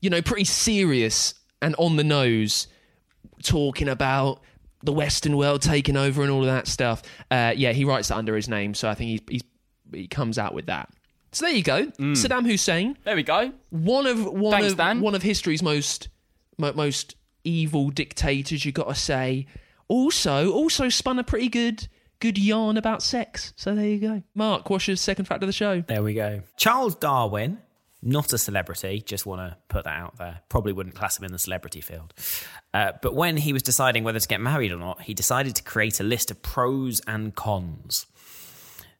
[0.00, 2.68] you know, pretty serious and on the nose,
[3.42, 4.40] talking about
[4.82, 7.02] the Western world taking over and all of that stuff.
[7.30, 9.42] Uh, yeah, he writes that under his name, so I think he's, he's
[9.92, 10.88] he comes out with that.
[11.32, 13.52] So there you go, Saddam Hussein, There we go.
[13.70, 15.00] one of one Thanks, of Dan.
[15.00, 16.08] one of history's most
[16.58, 18.64] most evil dictators.
[18.64, 19.46] You got to say.
[19.88, 21.88] Also, also spun a pretty good
[22.20, 23.52] good yarn about sex.
[23.56, 24.22] So there you go.
[24.34, 25.80] Mark, what's your second fact of the show?
[25.82, 26.42] There we go.
[26.56, 27.58] Charles Darwin,
[28.02, 30.40] not a celebrity, just want to put that out there.
[30.48, 32.12] Probably wouldn't class him in the celebrity field.
[32.74, 35.62] Uh, but when he was deciding whether to get married or not, he decided to
[35.62, 38.06] create a list of pros and cons.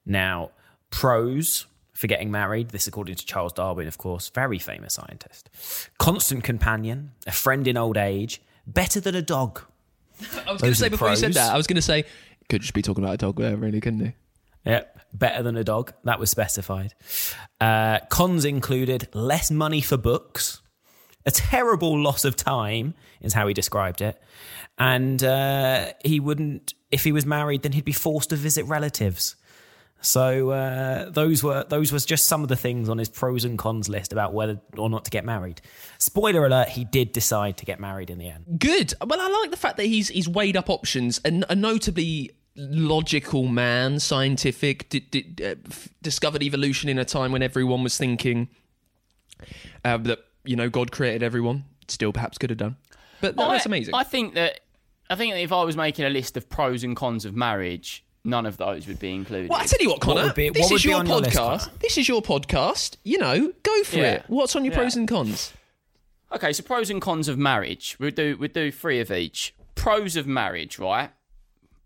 [0.05, 0.51] Now,
[0.89, 1.65] pros
[1.99, 5.49] for getting married, this according to Charles Darwin, of course, very famous scientist.
[5.97, 9.61] Constant companion, a friend in old age, better than a dog.
[10.47, 12.05] I was going to say before you said that, I was going to say
[12.47, 14.13] could just be talking about a dog there, really, couldn't he?
[14.65, 15.93] Yep, better than a dog.
[16.05, 16.93] That was specified.
[17.59, 20.61] Uh, cons included less money for books,
[21.25, 24.23] a terrible loss of time, is how he described it.
[24.77, 29.35] And uh, he wouldn't, if he was married, then he'd be forced to visit relatives.
[30.01, 33.57] So uh, those were those was just some of the things on his pros and
[33.57, 35.61] cons list about whether or not to get married.
[35.97, 38.45] Spoiler alert: he did decide to get married in the end.
[38.59, 38.93] Good.
[39.05, 41.19] Well, I like the fact that he's he's weighed up options.
[41.25, 47.31] and a notably logical man, scientific, did, did, uh, f- discovered evolution in a time
[47.31, 48.49] when everyone was thinking
[49.85, 51.65] uh, that you know God created everyone.
[51.87, 52.77] Still, perhaps could have done,
[53.19, 53.95] but that, I- that's amazing.
[53.95, 54.61] I think that
[55.09, 58.03] I think that if I was making a list of pros and cons of marriage,
[58.23, 59.49] none of those would be included.
[59.49, 60.23] well, I tell you what, Connor.
[60.23, 61.79] would be- this what would is your on your list, podcast.
[61.79, 62.97] This is your podcast.
[63.03, 64.11] You know, go for Yeah.
[64.13, 64.23] it.
[64.27, 64.79] What's on your Yeah.
[64.79, 65.53] pros and cons?
[66.31, 67.95] Okay, so pros and cons of marriage.
[67.99, 69.53] We'll do we'll do three of each.
[69.75, 71.09] Pros of marriage, right?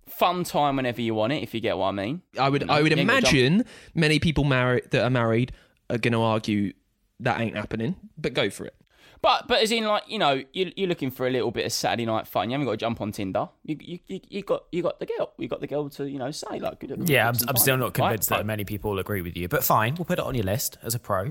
[0.09, 2.21] Fun time whenever you want it, if you get what I mean.
[2.37, 3.65] I would, I would you ain't gotta jump- imagine
[3.95, 5.53] many people married that are married
[5.89, 6.73] are going to argue
[7.21, 7.95] that ain't happening.
[8.17, 8.75] But go for it.
[9.23, 11.71] But but as in like you know you you're looking for a little bit of
[11.71, 12.49] Saturday night fun.
[12.49, 13.47] You haven't got to jump on Tinder.
[13.63, 15.33] You you you, you got you got the girl.
[15.37, 17.09] You got the girl to you know say like good.
[17.09, 17.93] Yeah, I'm, I'm still not right?
[17.93, 20.43] convinced that But- many people agree with you, but fine, we'll put it on your
[20.43, 21.29] list as a pro.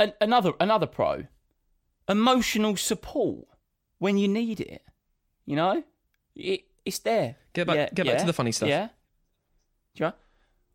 [0.00, 1.24] An- another another pro,
[2.08, 3.46] emotional support
[3.98, 4.82] when you need it.
[5.46, 5.84] You know,
[6.34, 7.36] it, it's there.
[7.52, 8.68] Get back- Yeah, get back to the funny stuff.
[8.68, 8.88] Yeah.
[9.94, 10.12] Do you know?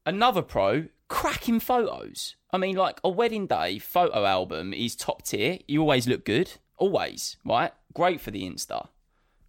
[0.06, 2.36] Another pro, cracking photos.
[2.52, 5.60] I mean, like a wedding day photo album is top tier.
[5.68, 7.72] You always look good, always, right?
[7.94, 8.88] Great for the Insta.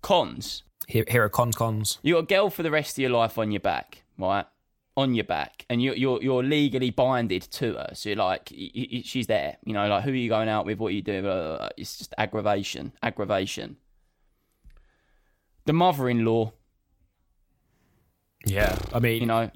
[0.02, 1.98] Cons, Here, here are cons cons.
[2.02, 4.46] you got a girl for the rest of your life on your back, right?
[4.96, 7.90] On your back, and you're you're you're legally binded to her.
[7.94, 8.52] So you're like,
[9.04, 9.56] she's there.
[9.64, 10.78] You know, like who are you going out with?
[10.78, 11.22] What are you doing?
[11.22, 11.68] Blah, blah, blah.
[11.76, 13.76] It's just aggravation, aggravation.
[15.66, 16.52] The mother-in-law.
[18.46, 19.50] Yeah, I mean, You know-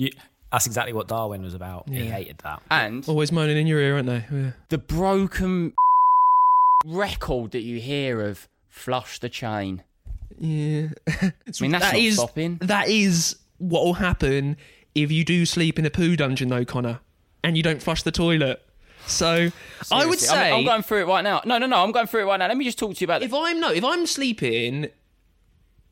[0.53, 1.89] that's exactly what Darwin was about.
[1.89, 2.63] He hated that.
[2.71, 4.25] And Always moaning in your ear, aren't they?
[4.31, 4.51] Yeah.
[4.69, 5.73] the broken
[6.85, 9.83] record that you hear of flush the chain.
[10.39, 10.89] Yeah.
[11.09, 12.59] I mean, that's That not is- stopping.
[12.63, 14.57] That is what will happen
[14.95, 17.01] if you do sleep in a poo dungeon, though, Connor,
[17.43, 18.63] and you don't flush the toilet.
[19.07, 19.49] So
[19.91, 21.41] I would Seriously, say I'm, I'm going through it right now.
[21.45, 21.83] No, no, no.
[21.83, 22.47] I'm going through it right now.
[22.47, 24.89] Let me just talk to you about if I'm no, if I'm sleeping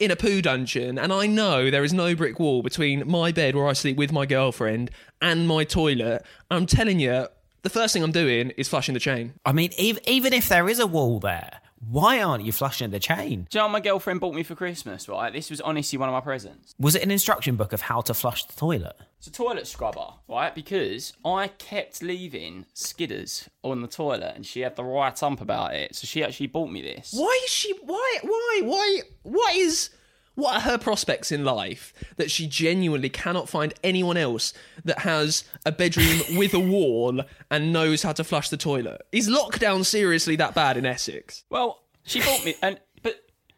[0.00, 3.54] in a poo dungeon and I know there is no brick wall between my bed
[3.54, 7.28] where I sleep with my girlfriend and my toilet, I'm telling you,
[7.62, 9.34] the first thing I'm doing is flushing the chain.
[9.44, 12.98] I mean, even, even if there is a wall there, why aren't you flushing the
[12.98, 13.46] chain?
[13.48, 15.32] Do you know what my girlfriend bought me for Christmas, right?
[15.32, 16.74] This was honestly one of my presents.
[16.78, 18.96] Was it an instruction book of how to flush the toilet?
[19.18, 20.54] It's a toilet scrubber, right?
[20.54, 25.74] Because I kept leaving skidders on the toilet and she had the right ump about
[25.74, 25.96] it.
[25.96, 27.12] So she actually bought me this.
[27.14, 27.74] Why is she?
[27.82, 28.18] Why?
[28.22, 28.60] Why?
[28.64, 29.00] Why?
[29.22, 29.90] What is?
[30.36, 35.44] What are her prospects in life that she genuinely cannot find anyone else that has
[35.66, 39.02] a bedroom with a wall and knows how to flush the toilet?
[39.12, 41.44] Is lockdown seriously that bad in Essex?
[41.50, 43.16] Well, she bought me, and but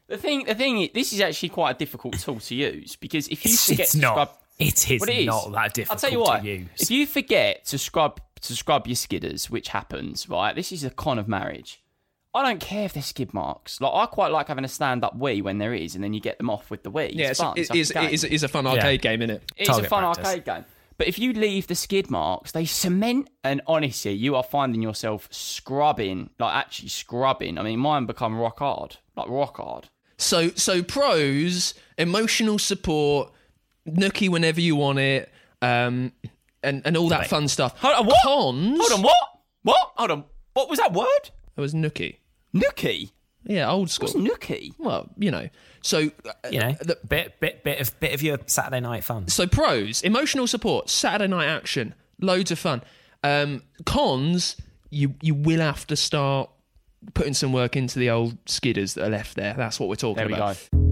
[0.08, 3.28] the thing, the thing, is, this is actually quite a difficult tool to use because
[3.28, 4.12] if you It's, forget it's to not.
[4.14, 5.26] scrub, It is Well, it is.
[5.26, 6.40] not that difficult I'll tell you what.
[6.42, 6.68] to use.
[6.80, 10.56] If you forget to scrub to scrub your skidders, which happens, right?
[10.56, 11.80] This is a con of marriage.
[12.34, 13.80] I don't care if there's skid marks.
[13.80, 16.20] Like I quite like having a stand up wee when there is, and then you
[16.20, 17.04] get them off with the wee.
[17.04, 17.54] It's Yeah, it's, fun.
[17.56, 18.10] it It's like a is, it game.
[18.10, 19.42] is, it is a fun arcade game, isn't it?
[19.56, 20.26] It's a fun practice.
[20.26, 20.64] arcade game.
[20.98, 25.26] But if you leave the skid marks, they cement, and honestly, you are finding yourself
[25.30, 27.58] scrubbing, like actually scrubbing.
[27.58, 29.88] I mean, mine become rock hard, like rock hard.
[30.18, 33.30] So, so pros: emotional support,
[33.88, 36.12] nookie whenever you want it, um,
[36.62, 37.76] and and all that fun stuff.
[37.78, 38.16] Hold on, what?
[38.24, 38.78] Cons.
[38.78, 39.16] Hold on, what?
[39.62, 39.92] What?
[39.96, 40.24] Hold on.
[40.54, 41.30] What was that word?
[41.56, 42.16] It was nookie.
[42.54, 43.10] Nookie.
[43.44, 44.08] Yeah, old school.
[44.08, 44.72] What's nookie?
[44.78, 45.48] Well, you know.
[45.82, 49.26] So, uh, you know, the- bit, bit, bit of, bit of your Saturday night fun.
[49.28, 52.82] so pros: emotional support, Saturday night action, loads of fun.
[53.24, 54.56] Um, cons:
[54.90, 56.50] you you will have to start
[57.14, 59.54] putting some work into the old skidders that are left there.
[59.56, 60.68] That's what we're talking There we about.
[60.72, 60.91] go.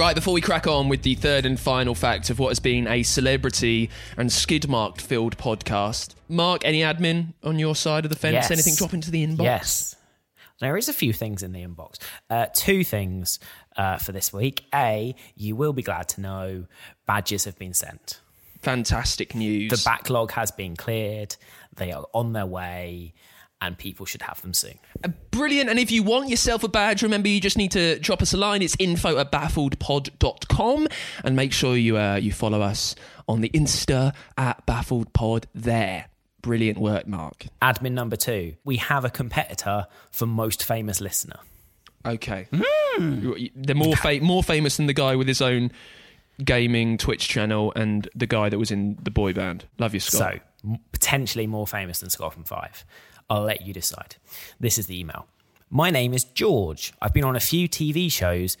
[0.00, 2.86] Right, before we crack on with the third and final fact of what has been
[2.86, 8.16] a celebrity and skid marked filled podcast, Mark, any admin on your side of the
[8.16, 8.32] fence?
[8.32, 8.50] Yes.
[8.50, 9.42] Anything drop into the inbox?
[9.42, 9.96] Yes.
[10.58, 11.98] There is a few things in the inbox.
[12.30, 13.40] Uh, two things
[13.76, 14.64] uh, for this week.
[14.74, 16.64] A, you will be glad to know
[17.06, 18.20] badges have been sent.
[18.62, 19.70] Fantastic news.
[19.70, 21.36] The backlog has been cleared.
[21.76, 23.12] They are on their way,
[23.60, 24.78] and people should have them soon.
[25.30, 25.70] Brilliant.
[25.70, 28.36] And if you want yourself a badge, remember you just need to drop us a
[28.36, 28.62] line.
[28.62, 30.88] It's info at baffledpod.com
[31.24, 32.94] and make sure you uh, you follow us
[33.28, 36.06] on the Insta at baffledpod there.
[36.42, 37.46] Brilliant work, Mark.
[37.60, 41.36] Admin number two, we have a competitor for most famous listener.
[42.04, 42.48] Okay.
[42.98, 45.70] They're more fa- more famous than the guy with his own
[46.42, 49.66] gaming Twitch channel and the guy that was in the boy band.
[49.78, 50.40] Love you, Scott.
[50.64, 52.84] So, potentially more famous than Scott from Five.
[53.30, 54.16] I'll let you decide.
[54.58, 55.26] This is the email.
[55.70, 56.92] My name is George.
[57.00, 58.56] I've been on a few TV shows,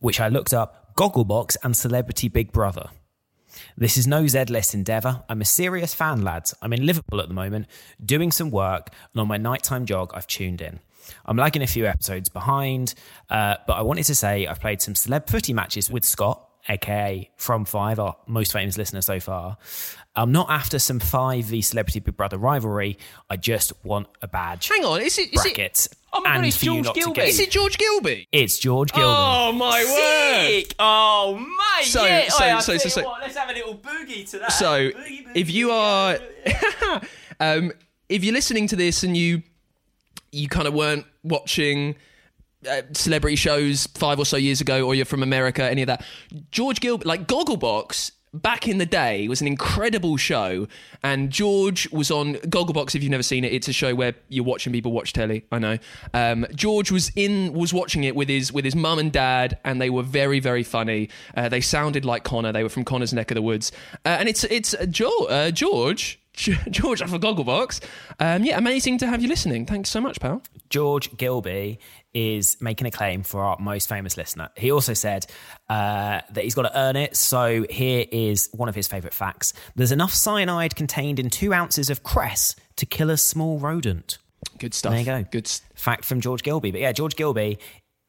[0.00, 2.88] which I looked up Gogglebox and Celebrity Big Brother.
[3.76, 5.22] This is no Z list endeavour.
[5.28, 6.54] I'm a serious fan, lads.
[6.62, 7.66] I'm in Liverpool at the moment,
[8.02, 10.80] doing some work, and on my nighttime jog, I've tuned in.
[11.26, 12.94] I'm lagging a few episodes behind,
[13.28, 17.30] uh, but I wanted to say I've played some celeb footy matches with Scott, aka
[17.36, 19.58] From Five, our most famous listener so far.
[20.18, 22.98] I'm not after some 5v Celebrity Big Brother rivalry.
[23.30, 24.68] I just want a badge.
[24.68, 25.88] Hang on, is it is it, bracket.
[26.12, 27.14] Oh my God, and it's for George not to Gilbert.
[27.14, 28.26] get- is it George Gilbey?
[28.32, 29.14] It's George Gilbert.
[29.16, 30.74] Oh my word!
[30.80, 31.86] Oh, mate!
[31.86, 32.28] So- yeah.
[32.30, 34.52] so- I so- so- so- what, let's have a little boogie to that.
[34.52, 34.94] So, Boogie,
[35.26, 36.18] boogie, if you are,
[37.40, 37.72] um,
[38.08, 39.42] if you're listening to this and you
[40.32, 41.94] you kind of weren't watching
[42.68, 46.04] uh, celebrity shows five or so years ago, or you're from America, any of that,
[46.50, 48.10] George Gilbert, like Gogglebox.
[48.34, 50.68] Back in the day, was an incredible show,
[51.02, 52.94] and George was on Gogglebox.
[52.94, 55.46] If you've never seen it, it's a show where you're watching people watch telly.
[55.50, 55.78] I know.
[56.12, 59.80] Um, George was in, was watching it with his with his mum and dad, and
[59.80, 61.08] they were very, very funny.
[61.36, 62.52] Uh, they sounded like Connor.
[62.52, 63.72] They were from Connor's neck of the woods,
[64.04, 66.20] uh, and it's it's uh, jo- George.
[66.70, 67.80] George off of Gogglebox.
[68.20, 69.66] Um, yeah, amazing to have you listening.
[69.66, 70.42] Thanks so much, pal.
[70.70, 71.78] George Gilbey
[72.14, 74.48] is making a claim for our most famous listener.
[74.56, 75.26] He also said
[75.68, 77.16] uh, that he's got to earn it.
[77.16, 81.90] So here is one of his favourite facts There's enough cyanide contained in two ounces
[81.90, 84.18] of cress to kill a small rodent.
[84.58, 84.92] Good stuff.
[84.92, 85.24] There you go.
[85.30, 85.46] Good.
[85.46, 86.70] s- Fact from George Gilbey.
[86.72, 87.58] But yeah, George Gilbey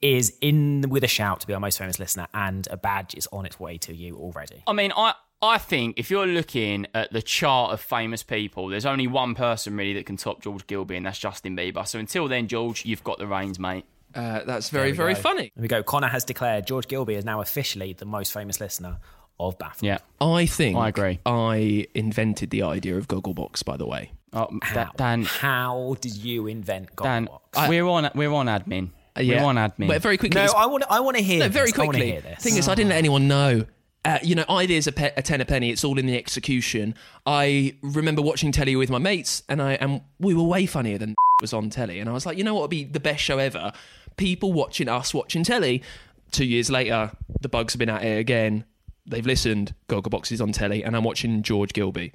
[0.02, 3.28] is in with a shout to be our most famous listener, and a badge is
[3.34, 4.64] on its way to you already.
[4.66, 8.86] I mean, I I think if you're looking at the chart of famous people, there's
[8.86, 11.88] only one person really that can top George Gilbey, and that's Justin Bieber.
[11.88, 13.86] So until then, George, you've got the reins, mate.
[14.14, 15.20] Uh, that's very, very go.
[15.22, 15.52] funny.
[15.56, 15.84] There we go.
[15.84, 18.98] Connor has declared George Gilbey is now officially the most famous listener
[19.40, 19.86] of Baffle.
[19.88, 20.00] Yeah.
[20.20, 21.20] I think I agree.
[21.26, 24.12] I invented the idea of Gogglebox, by the way.
[24.34, 24.92] Oh, How?
[24.98, 27.70] Dan, How did you invent Dan, Gogglebox?
[27.70, 28.90] we're on we're on admin.
[29.18, 29.42] Uh, yeah.
[29.42, 29.88] We're on admin.
[29.88, 30.84] But very quickly, No, I want.
[30.90, 31.40] I want to hear.
[31.40, 31.54] no, this.
[31.54, 32.12] very I quickly.
[32.12, 32.44] hear this.
[32.44, 33.66] Thing is, I didn't let anyone know.
[34.06, 35.72] Uh, you know, ideas a, pe- a ten a penny.
[35.72, 36.96] It's all in the execution.
[37.26, 41.16] I remember watching telly with my mates, and I and we were way funnier than
[41.42, 42.00] was on telly.
[42.00, 43.74] And I was like, you know what would be the best show ever?
[44.16, 45.84] People watching us watching telly.
[46.32, 48.64] Two years later, the bugs have been at it again.
[49.10, 49.74] They've listened.
[49.88, 52.14] Gogglebox is on telly, and I'm watching George Gilbey.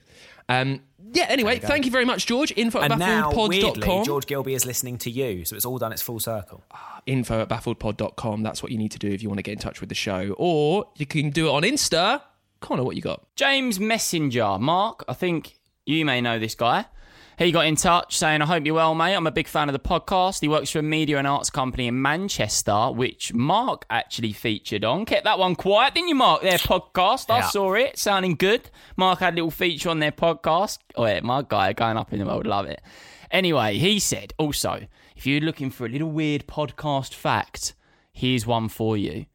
[0.48, 0.80] Um,
[1.12, 1.26] yeah.
[1.28, 2.52] Anyway, thank you very much, George.
[2.56, 4.04] Info at and now, weirdly, baffledpod.com.
[4.04, 6.62] George Gilbey is listening to you, so it's all done its full circle.
[7.06, 8.42] info at baffledpod.com.
[8.42, 9.94] That's what you need to do if you want to get in touch with the
[9.94, 10.34] show.
[10.38, 12.22] Or you can do it on Insta.
[12.60, 13.24] Connor, what you got?
[13.36, 16.86] James Messenger, Mark, I think you may know this guy.
[17.36, 19.14] He got in touch saying, I hope you're well, mate.
[19.14, 20.40] I'm a big fan of the podcast.
[20.40, 25.04] He works for a media and arts company in Manchester, which Mark actually featured on.
[25.04, 26.42] Kept that one quiet, didn't you, Mark?
[26.42, 27.28] Their podcast.
[27.30, 27.48] I Yeah.
[27.48, 27.98] saw it.
[27.98, 28.70] Sounding good.
[28.96, 30.78] Mark had a little feature on their podcast.
[30.94, 32.46] Oh, yeah, my guy going up in the world.
[32.46, 32.80] Love it.
[33.32, 34.86] Anyway, he said also,
[35.16, 37.74] if you're looking for a little weird podcast fact,
[38.12, 39.26] here's one for you.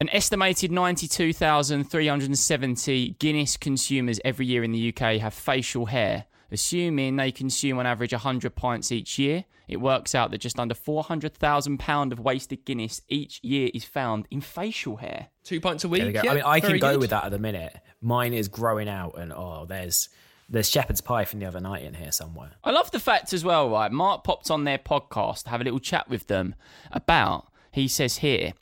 [0.00, 6.26] An estimated 92,370 Guinness consumers every year in the UK have facial hair.
[6.50, 10.74] Assuming they consume on average 100 pints each year, it works out that just under
[10.74, 15.28] £400,000 of wasted Guinness each year is found in facial hair.
[15.44, 16.00] Two pints a week.
[16.00, 16.22] There we go.
[16.24, 17.00] Yeah, I mean, I can go good.
[17.00, 17.76] with that at the minute.
[18.00, 20.08] Mine is growing out, and oh, there's
[20.48, 22.52] there's shepherd's pie from the other night in here somewhere.
[22.64, 23.92] I love the fact as well, right?
[23.92, 26.54] Mark popped on their podcast to have a little chat with them
[26.90, 28.54] about, he says here,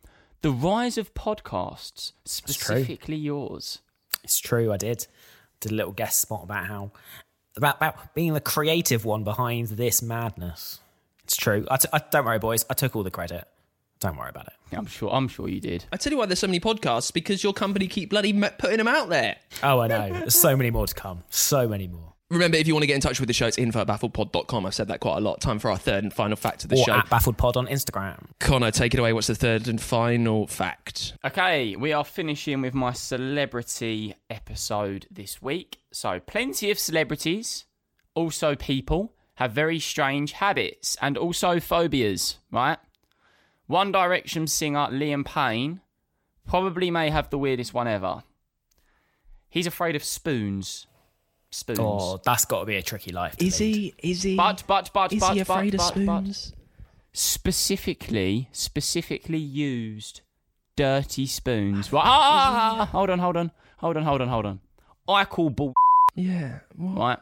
[0.43, 3.81] the rise of podcasts, specifically yours.
[4.25, 4.73] It's true.
[4.73, 5.07] I did
[5.61, 6.91] did a little guest spot about how
[7.57, 10.81] about, about being the creative one behind this madness.
[11.25, 11.67] It's true.
[11.71, 12.65] I t- I, don't worry, boys.
[12.71, 13.47] I took all the credit.
[13.99, 14.53] Don't worry about it.
[14.73, 15.11] I'm sure.
[15.11, 15.85] I'm sure you did.
[15.91, 18.89] I tell you why there's so many podcasts because your company keep bloody putting them
[18.89, 19.37] out there.
[19.63, 20.11] Oh, I know.
[20.13, 21.25] There's so many more to come.
[21.31, 22.13] So many more.
[22.29, 24.67] Remember, if you want to get in touch with the show, it's info at baffledpod.com.
[24.67, 25.41] I've said that quite a lot.
[25.41, 26.93] Time for our third and final fact of the or show.
[26.93, 28.27] at Baffled Pod on Instagram.
[28.41, 29.13] Connor, take it away.
[29.13, 31.15] What's the third and final fact?
[31.25, 35.79] Okay, we are finishing with my celebrity episode this week.
[35.93, 37.65] So, plenty of celebrities,
[38.15, 42.79] also people, have very strange habits and also phobias, right?
[43.69, 45.81] One Direction singer Liam Payne
[46.45, 48.25] probably may have the weirdest one ever.
[49.49, 50.89] He's afraid of spoons.
[51.57, 51.79] Spoons.
[51.81, 53.37] Oh, that's got to be a tricky life.
[53.37, 53.95] to Is lead.
[54.03, 54.11] he?
[54.11, 54.37] Is he?
[54.37, 56.53] But, but, but, is but, he but, afraid of but, but,
[57.15, 60.21] specifically, specifically used
[60.77, 61.91] dirty spoons.
[61.95, 62.03] Right?
[62.05, 64.61] Ah, ah, ah, ah, hold on, hold on, hold on, hold on, hold on.
[65.09, 65.73] I call bull.
[66.15, 66.59] Yeah.
[66.77, 66.99] What?
[66.99, 67.19] Right.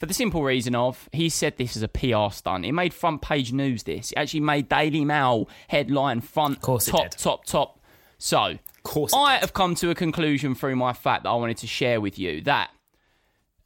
[0.00, 2.66] For the simple reason of he said this is a PR stunt.
[2.66, 3.84] It made front page news.
[3.84, 6.60] This it actually made Daily Mail headline front.
[6.60, 7.18] Course it top, did.
[7.18, 7.80] top, top.
[8.18, 9.42] So, course I did.
[9.42, 12.40] have come to a conclusion through my fact that I wanted to share with you.
[12.42, 12.70] That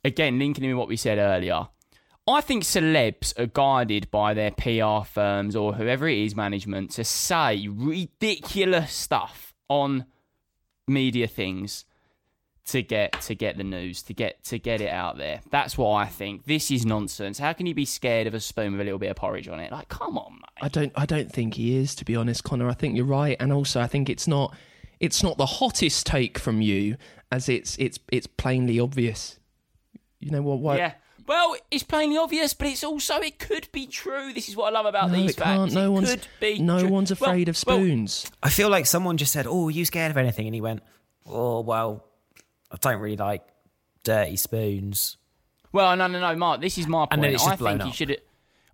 [0.04, 1.68] again, linking in with what we said earlier.
[2.26, 7.04] I think celebs are guided by their PR firms or whoever it is, management, to
[7.04, 10.04] say ridiculous stuff on
[10.86, 11.84] media things
[12.66, 15.40] to get to get the news, to get to get it out there.
[15.50, 16.44] That's what I think.
[16.44, 17.38] This is nonsense.
[17.38, 19.58] How can you be scared of a spoon with a little bit of porridge on
[19.58, 19.72] it?
[19.72, 20.62] Like, come on, mate.
[20.62, 20.92] I don't.
[20.94, 21.94] I don't think he is.
[21.96, 22.68] To be honest, Connor.
[22.68, 24.54] I think you're right, and also I think it's not.
[25.00, 26.96] It's not the hottest take from you,
[27.32, 29.39] as it's it's it's plainly obvious.
[30.20, 30.58] You know what?
[30.60, 30.76] Why?
[30.76, 30.92] Yeah.
[31.26, 34.32] Well, it's plainly obvious, but it's also it could be true.
[34.32, 35.72] This is what I love about No, these it can't.
[35.72, 36.10] No it one's.
[36.10, 36.88] could be no true.
[36.88, 38.30] one's Well- afraid of well, spoons.
[38.42, 40.82] I feel like someone just said, "Oh, are you scared of anything?" And he went,
[41.26, 42.04] "Oh, well,
[42.70, 43.42] I don't really like
[44.02, 45.16] dirty spoons."
[45.72, 46.60] Well, no, no, no, Mark.
[46.60, 47.12] This is my point.
[47.12, 48.08] And then it's just I blown think he should.
[48.10, 48.18] have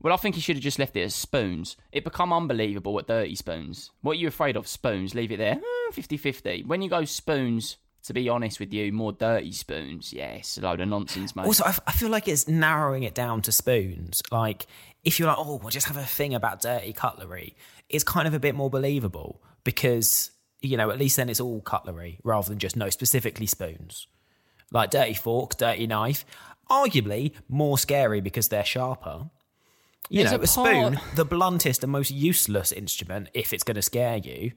[0.00, 1.76] Well, I think he should have just left it as spoons.
[1.92, 3.90] It become unbelievable at dirty spoons.
[4.00, 4.66] What are you afraid of?
[4.66, 5.14] Spoons.
[5.14, 5.56] Leave it there.
[5.56, 6.64] Eh, 50-50.
[6.64, 7.76] When you go spoons,
[8.06, 10.12] to be honest with you, more dirty spoons.
[10.12, 11.46] Yeah, it's a load of nonsense, mate.
[11.46, 14.22] Also, I, f- I feel like it's narrowing it down to spoons.
[14.30, 14.66] Like,
[15.04, 17.56] if you're like, "Oh, we'll just have a thing about dirty cutlery,"
[17.88, 20.30] it's kind of a bit more believable because
[20.60, 24.06] you know at least then it's all cutlery rather than just no specifically spoons.
[24.70, 26.24] Like dirty fork, dirty knife,
[26.70, 29.30] arguably more scary because they're sharper.
[30.08, 33.74] You There's know, a a, spoon, the bluntest and most useless instrument if it's going
[33.74, 34.52] to scare you.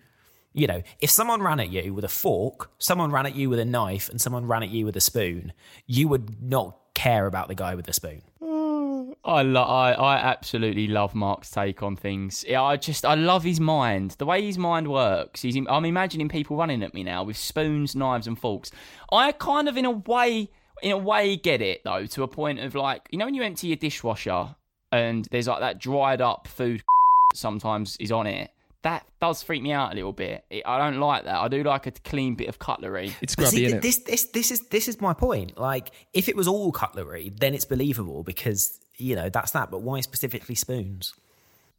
[0.53, 3.59] You know, if someone ran at you with a fork, someone ran at you with
[3.59, 5.53] a knife, and someone ran at you with a spoon,
[5.85, 8.21] you would not care about the guy with the spoon.
[9.23, 12.45] I, lo- I I absolutely love Mark's take on things.
[12.45, 15.41] I just I love his mind, the way his mind works.
[15.41, 18.71] He's I'm imagining people running at me now with spoons, knives, and forks.
[19.11, 20.49] I kind of, in a way,
[20.81, 23.43] in a way, get it though to a point of like you know when you
[23.43, 24.55] empty your dishwasher
[24.91, 26.83] and there's like that dried up food
[27.33, 28.51] sometimes is on it.
[28.83, 30.45] That does freak me out a little bit.
[30.49, 31.35] It, I don't like that.
[31.35, 33.13] I do like a clean bit of cutlery.
[33.21, 33.81] It's But grubby, see, is it?
[33.81, 35.57] this, this, this is this is my point.
[35.57, 39.69] Like, if it was all cutlery, then it's believable because you know that's that.
[39.69, 41.13] But why specifically spoons?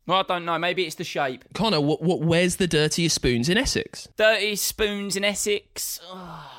[0.07, 0.59] Well, I don't know.
[0.59, 1.45] Maybe it's the shape.
[1.55, 2.21] Connor, what, what?
[2.21, 4.09] Where's the dirtiest spoons in Essex?
[4.17, 6.01] Dirty spoons in Essex.
[6.13, 6.51] Ugh.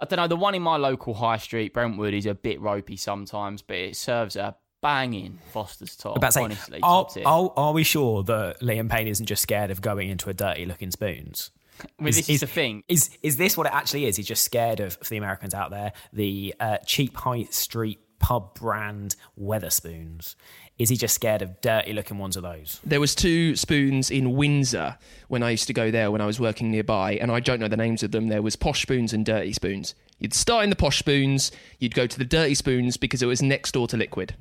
[0.00, 0.28] I don't know.
[0.28, 3.96] The one in my local high street, Brentwood, is a bit ropey sometimes, but it
[3.96, 6.16] serves a banging Foster's top.
[6.16, 9.70] About saying, honestly, are, top are, are we sure that Liam Payne isn't just scared
[9.70, 11.50] of going into a dirty looking spoons?
[12.00, 12.82] Well, this is, the thing.
[12.88, 14.16] Is is this what it actually is?
[14.16, 18.54] He's just scared of for the Americans out there the uh, cheap high street pub
[18.54, 20.34] brand Wetherspoons.
[20.78, 22.80] Is he just scared of dirty looking ones of those?
[22.84, 24.96] There was two spoons in Windsor
[25.28, 27.68] when I used to go there when I was working nearby, and I don't know
[27.68, 28.28] the names of them.
[28.28, 29.94] There was posh spoons and dirty spoons.
[30.18, 33.42] You'd start in the posh spoons, you'd go to the dirty spoons because it was
[33.42, 34.34] next door to liquid.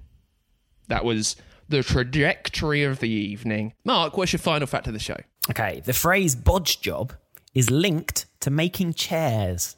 [0.88, 1.36] That was
[1.70, 3.74] the trajectory of the evening.
[3.84, 5.18] Mark, what's your final fact of the show?
[5.50, 7.14] Okay, the phrase bodge job
[7.54, 9.76] is linked to making chairs.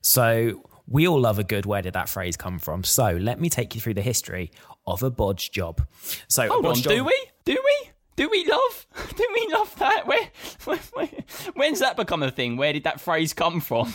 [0.00, 2.84] So we all love a good where did that phrase come from?
[2.84, 4.50] So let me take you through the history
[4.86, 5.86] of a bodge job.
[6.28, 7.26] So a Hold on, bodge do we?
[7.44, 7.90] Do we?
[8.16, 8.86] Do we love?
[9.16, 10.06] Do we love that?
[10.06, 10.30] Where,
[10.64, 11.08] where, where,
[11.52, 12.56] when's that become a thing?
[12.56, 13.92] Where did that phrase come from?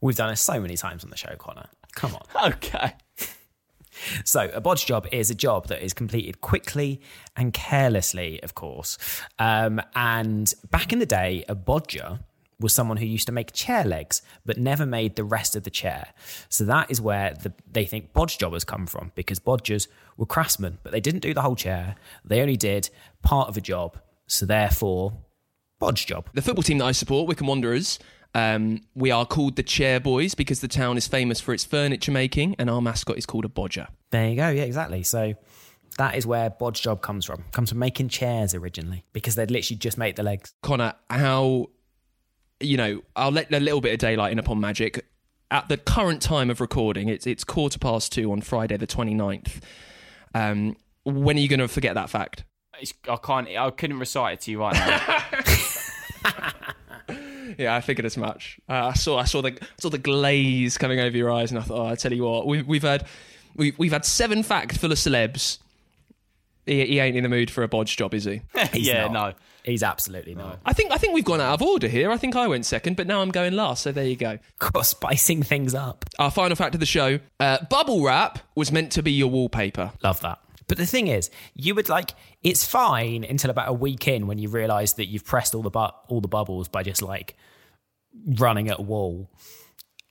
[0.00, 1.68] We've done it so many times on the show, Connor.
[1.94, 2.22] Come on.
[2.52, 2.94] Okay.
[4.24, 7.00] So, a bodge job is a job that is completed quickly
[7.36, 8.98] and carelessly, of course.
[9.38, 12.20] Um, and back in the day, a bodger
[12.60, 15.70] was someone who used to make chair legs but never made the rest of the
[15.70, 16.08] chair.
[16.48, 20.78] So, that is where the, they think bodge jobbers come from because bodgers were craftsmen,
[20.82, 21.96] but they didn't do the whole chair.
[22.24, 22.90] They only did
[23.22, 23.98] part of a job.
[24.26, 25.12] So, therefore,
[25.80, 26.28] bodge job.
[26.34, 27.98] The football team that I support, Wycombe Wanderers,
[28.34, 32.12] um, we are called the Chair Boys because the town is famous for its furniture
[32.12, 33.88] making, and our mascot is called a bodger.
[34.10, 34.48] There you go.
[34.48, 35.02] Yeah, exactly.
[35.02, 35.34] So
[35.98, 37.44] that is where Bod's job comes from.
[37.52, 40.52] Comes from making chairs originally because they'd literally just make the legs.
[40.62, 41.68] Connor, how
[42.60, 45.04] you know, I'll let a little bit of daylight in upon magic.
[45.50, 49.60] At the current time of recording, it's it's quarter past two on Friday the 29th.
[50.34, 52.44] Um, when are you going to forget that fact?
[52.80, 53.48] It's, I can't.
[53.48, 56.42] I couldn't recite it to you right now.
[57.56, 58.58] Yeah, I figured as much.
[58.68, 61.62] Uh, I saw I saw the saw the glaze coming over your eyes, and I
[61.62, 63.06] thought, oh, I tell you what, we've we've had
[63.56, 65.58] we've we've had seven fact full of celebs.
[66.66, 68.42] He, he ain't in the mood for a bodge job, is he?
[68.72, 69.12] He's yeah, not.
[69.12, 69.32] no.
[69.64, 70.60] He's absolutely not.
[70.64, 72.10] I think I think we've gone out of order here.
[72.10, 73.82] I think I went second, but now I'm going last.
[73.82, 74.38] So there you go.
[74.58, 76.06] Got spicing things up.
[76.18, 79.92] Our final fact of the show: uh, bubble wrap was meant to be your wallpaper.
[80.02, 80.38] Love that.
[80.68, 82.12] But the thing is, you would like
[82.42, 85.70] it's fine until about a week in when you realise that you've pressed all the
[85.70, 87.36] bu- all the bubbles by just like
[88.26, 89.30] running at a wall.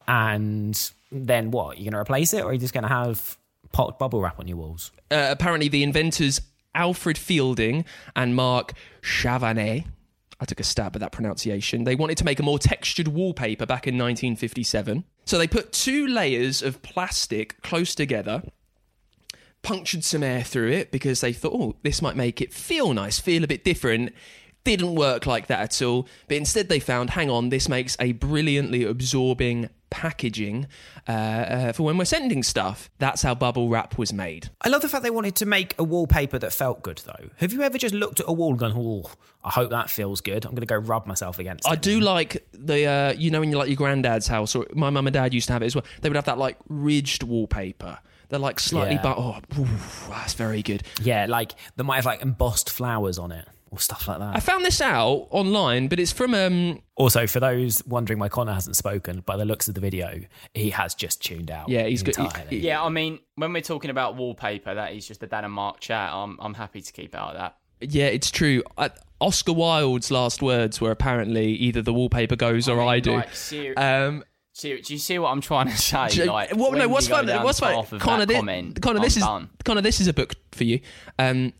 [0.07, 1.77] And then what?
[1.77, 3.37] You're going to replace it, or are you just going to have
[3.71, 4.91] pot bubble wrap on your walls?
[5.11, 6.41] Uh, apparently, the inventors
[6.75, 7.85] Alfred Fielding
[8.15, 9.85] and Mark Chavanet.
[10.39, 11.83] I took a stab at that pronunciation.
[11.83, 15.03] They wanted to make a more textured wallpaper back in 1957.
[15.25, 18.43] So they put two layers of plastic close together,
[19.61, 23.19] punctured some air through it because they thought, oh, this might make it feel nice,
[23.19, 24.13] feel a bit different.
[24.63, 26.07] Didn't work like that at all.
[26.27, 30.67] But instead, they found, hang on, this makes a brilliantly absorbing packaging
[31.07, 32.89] uh, uh, for when we're sending stuff.
[32.99, 34.49] That's how bubble wrap was made.
[34.61, 37.29] I love the fact they wanted to make a wallpaper that felt good, though.
[37.37, 39.09] Have you ever just looked at a wall and gone, oh,
[39.43, 40.43] I hope that feels good.
[40.43, 41.69] I'm going to go rub myself against it.
[41.69, 41.81] I it.
[41.81, 45.07] do like the, uh, you know, when you're like your granddad's house, or my mum
[45.07, 45.85] and dad used to have it as well.
[46.01, 47.99] They would have that like ridged wallpaper.
[48.29, 49.01] They're like slightly, Yeah.
[49.03, 50.83] but oh, oof, that's very good.
[51.01, 54.35] Yeah, like they might have like embossed flowers on it or stuff like that.
[54.35, 58.53] I found this out online, but it's from um, Also, for those wondering why Connor
[58.53, 60.21] hasn't spoken, by the looks of the video,
[60.53, 61.67] he has just tuned out.
[61.69, 62.17] Yeah, he's good.
[62.17, 62.59] entirely.
[62.59, 65.79] Yeah, I mean, when we're talking about wallpaper, that is just a Dan and Mark
[65.79, 66.11] chat.
[66.13, 67.57] I'm I'm happy to keep out of that.
[67.81, 68.63] yeah, it's true.
[68.77, 73.13] I, Oscar Wilde's last words were apparently either the wallpaper goes or I do.
[73.13, 74.23] Like, ser- Um,
[74.59, 76.07] ser- do you see what I'm trying to say?
[76.09, 77.43] J- Like, what, when no, you what's go fun?
[77.43, 77.83] What's funny?
[77.83, 77.95] fun?
[77.95, 79.49] of Connor, that comment, Connor, I'm this is done.
[79.63, 79.81] Connor.
[79.81, 80.79] This is a book for you.
[81.19, 81.53] Um,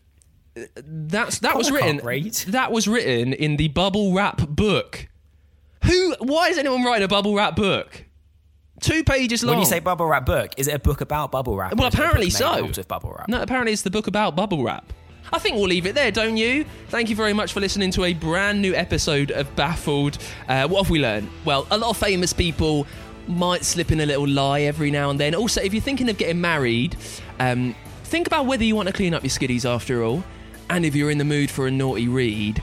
[0.76, 1.98] that's that was written.
[2.04, 2.34] read.
[2.48, 5.08] That was written in the bubble wrap book.
[5.84, 6.14] Who?
[6.18, 8.04] Why is anyone writing a bubble wrap book?
[8.80, 9.54] Two pages long.
[9.56, 11.74] When you say bubble wrap book, is it a book about bubble wrap?
[11.76, 12.46] Well, is it a book apparently so.
[12.46, 13.28] out of bubble wrap.
[13.28, 14.92] No, apparently it's the book about bubble wrap.
[15.32, 16.64] I think we'll leave it there, don't you?
[16.88, 20.18] Thank you very much for listening to a brand new episode of Baffled.
[20.48, 21.28] Uh, what have we learned?
[21.44, 22.86] Well, a lot of famous people
[23.26, 25.34] might slip in a little lie every now and then.
[25.34, 26.96] Also, if you're thinking of getting married,
[27.40, 27.74] um,
[28.04, 30.24] think about whether you want to clean up your skiddies after all.
[30.70, 32.62] And if you're in the mood for a naughty read,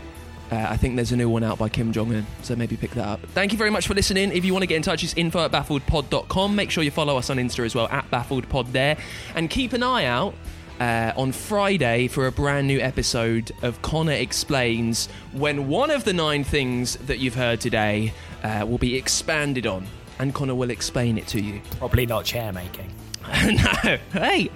[0.51, 2.91] uh, I think there's a new one out by Kim Jong Un, so maybe pick
[2.91, 3.19] that up.
[3.33, 4.31] Thank you very much for listening.
[4.31, 6.55] If you want to get in touch, it's info at baffledpod.com.
[6.55, 8.97] Make sure you follow us on Insta as well, at baffledpod there.
[9.33, 10.35] And keep an eye out
[10.79, 16.13] uh, on Friday for a brand new episode of Connor Explains when one of the
[16.13, 18.13] nine things that you've heard today
[18.43, 19.87] uh, will be expanded on.
[20.19, 21.61] And Connor will explain it to you.
[21.77, 22.93] Probably not chair making.
[23.43, 24.51] no, hey,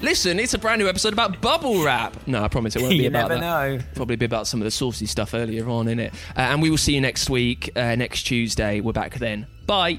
[0.00, 2.16] listen, it's a brand new episode about bubble wrap.
[2.28, 3.76] No, I promise it won't be You about never that.
[3.78, 3.84] know.
[3.96, 6.14] Probably be about some of the saucy stuff earlier on in it.
[6.36, 8.80] Uh, and we will see you next week, uh, next Tuesday.
[8.80, 9.46] We're back then.
[9.66, 9.98] Bye.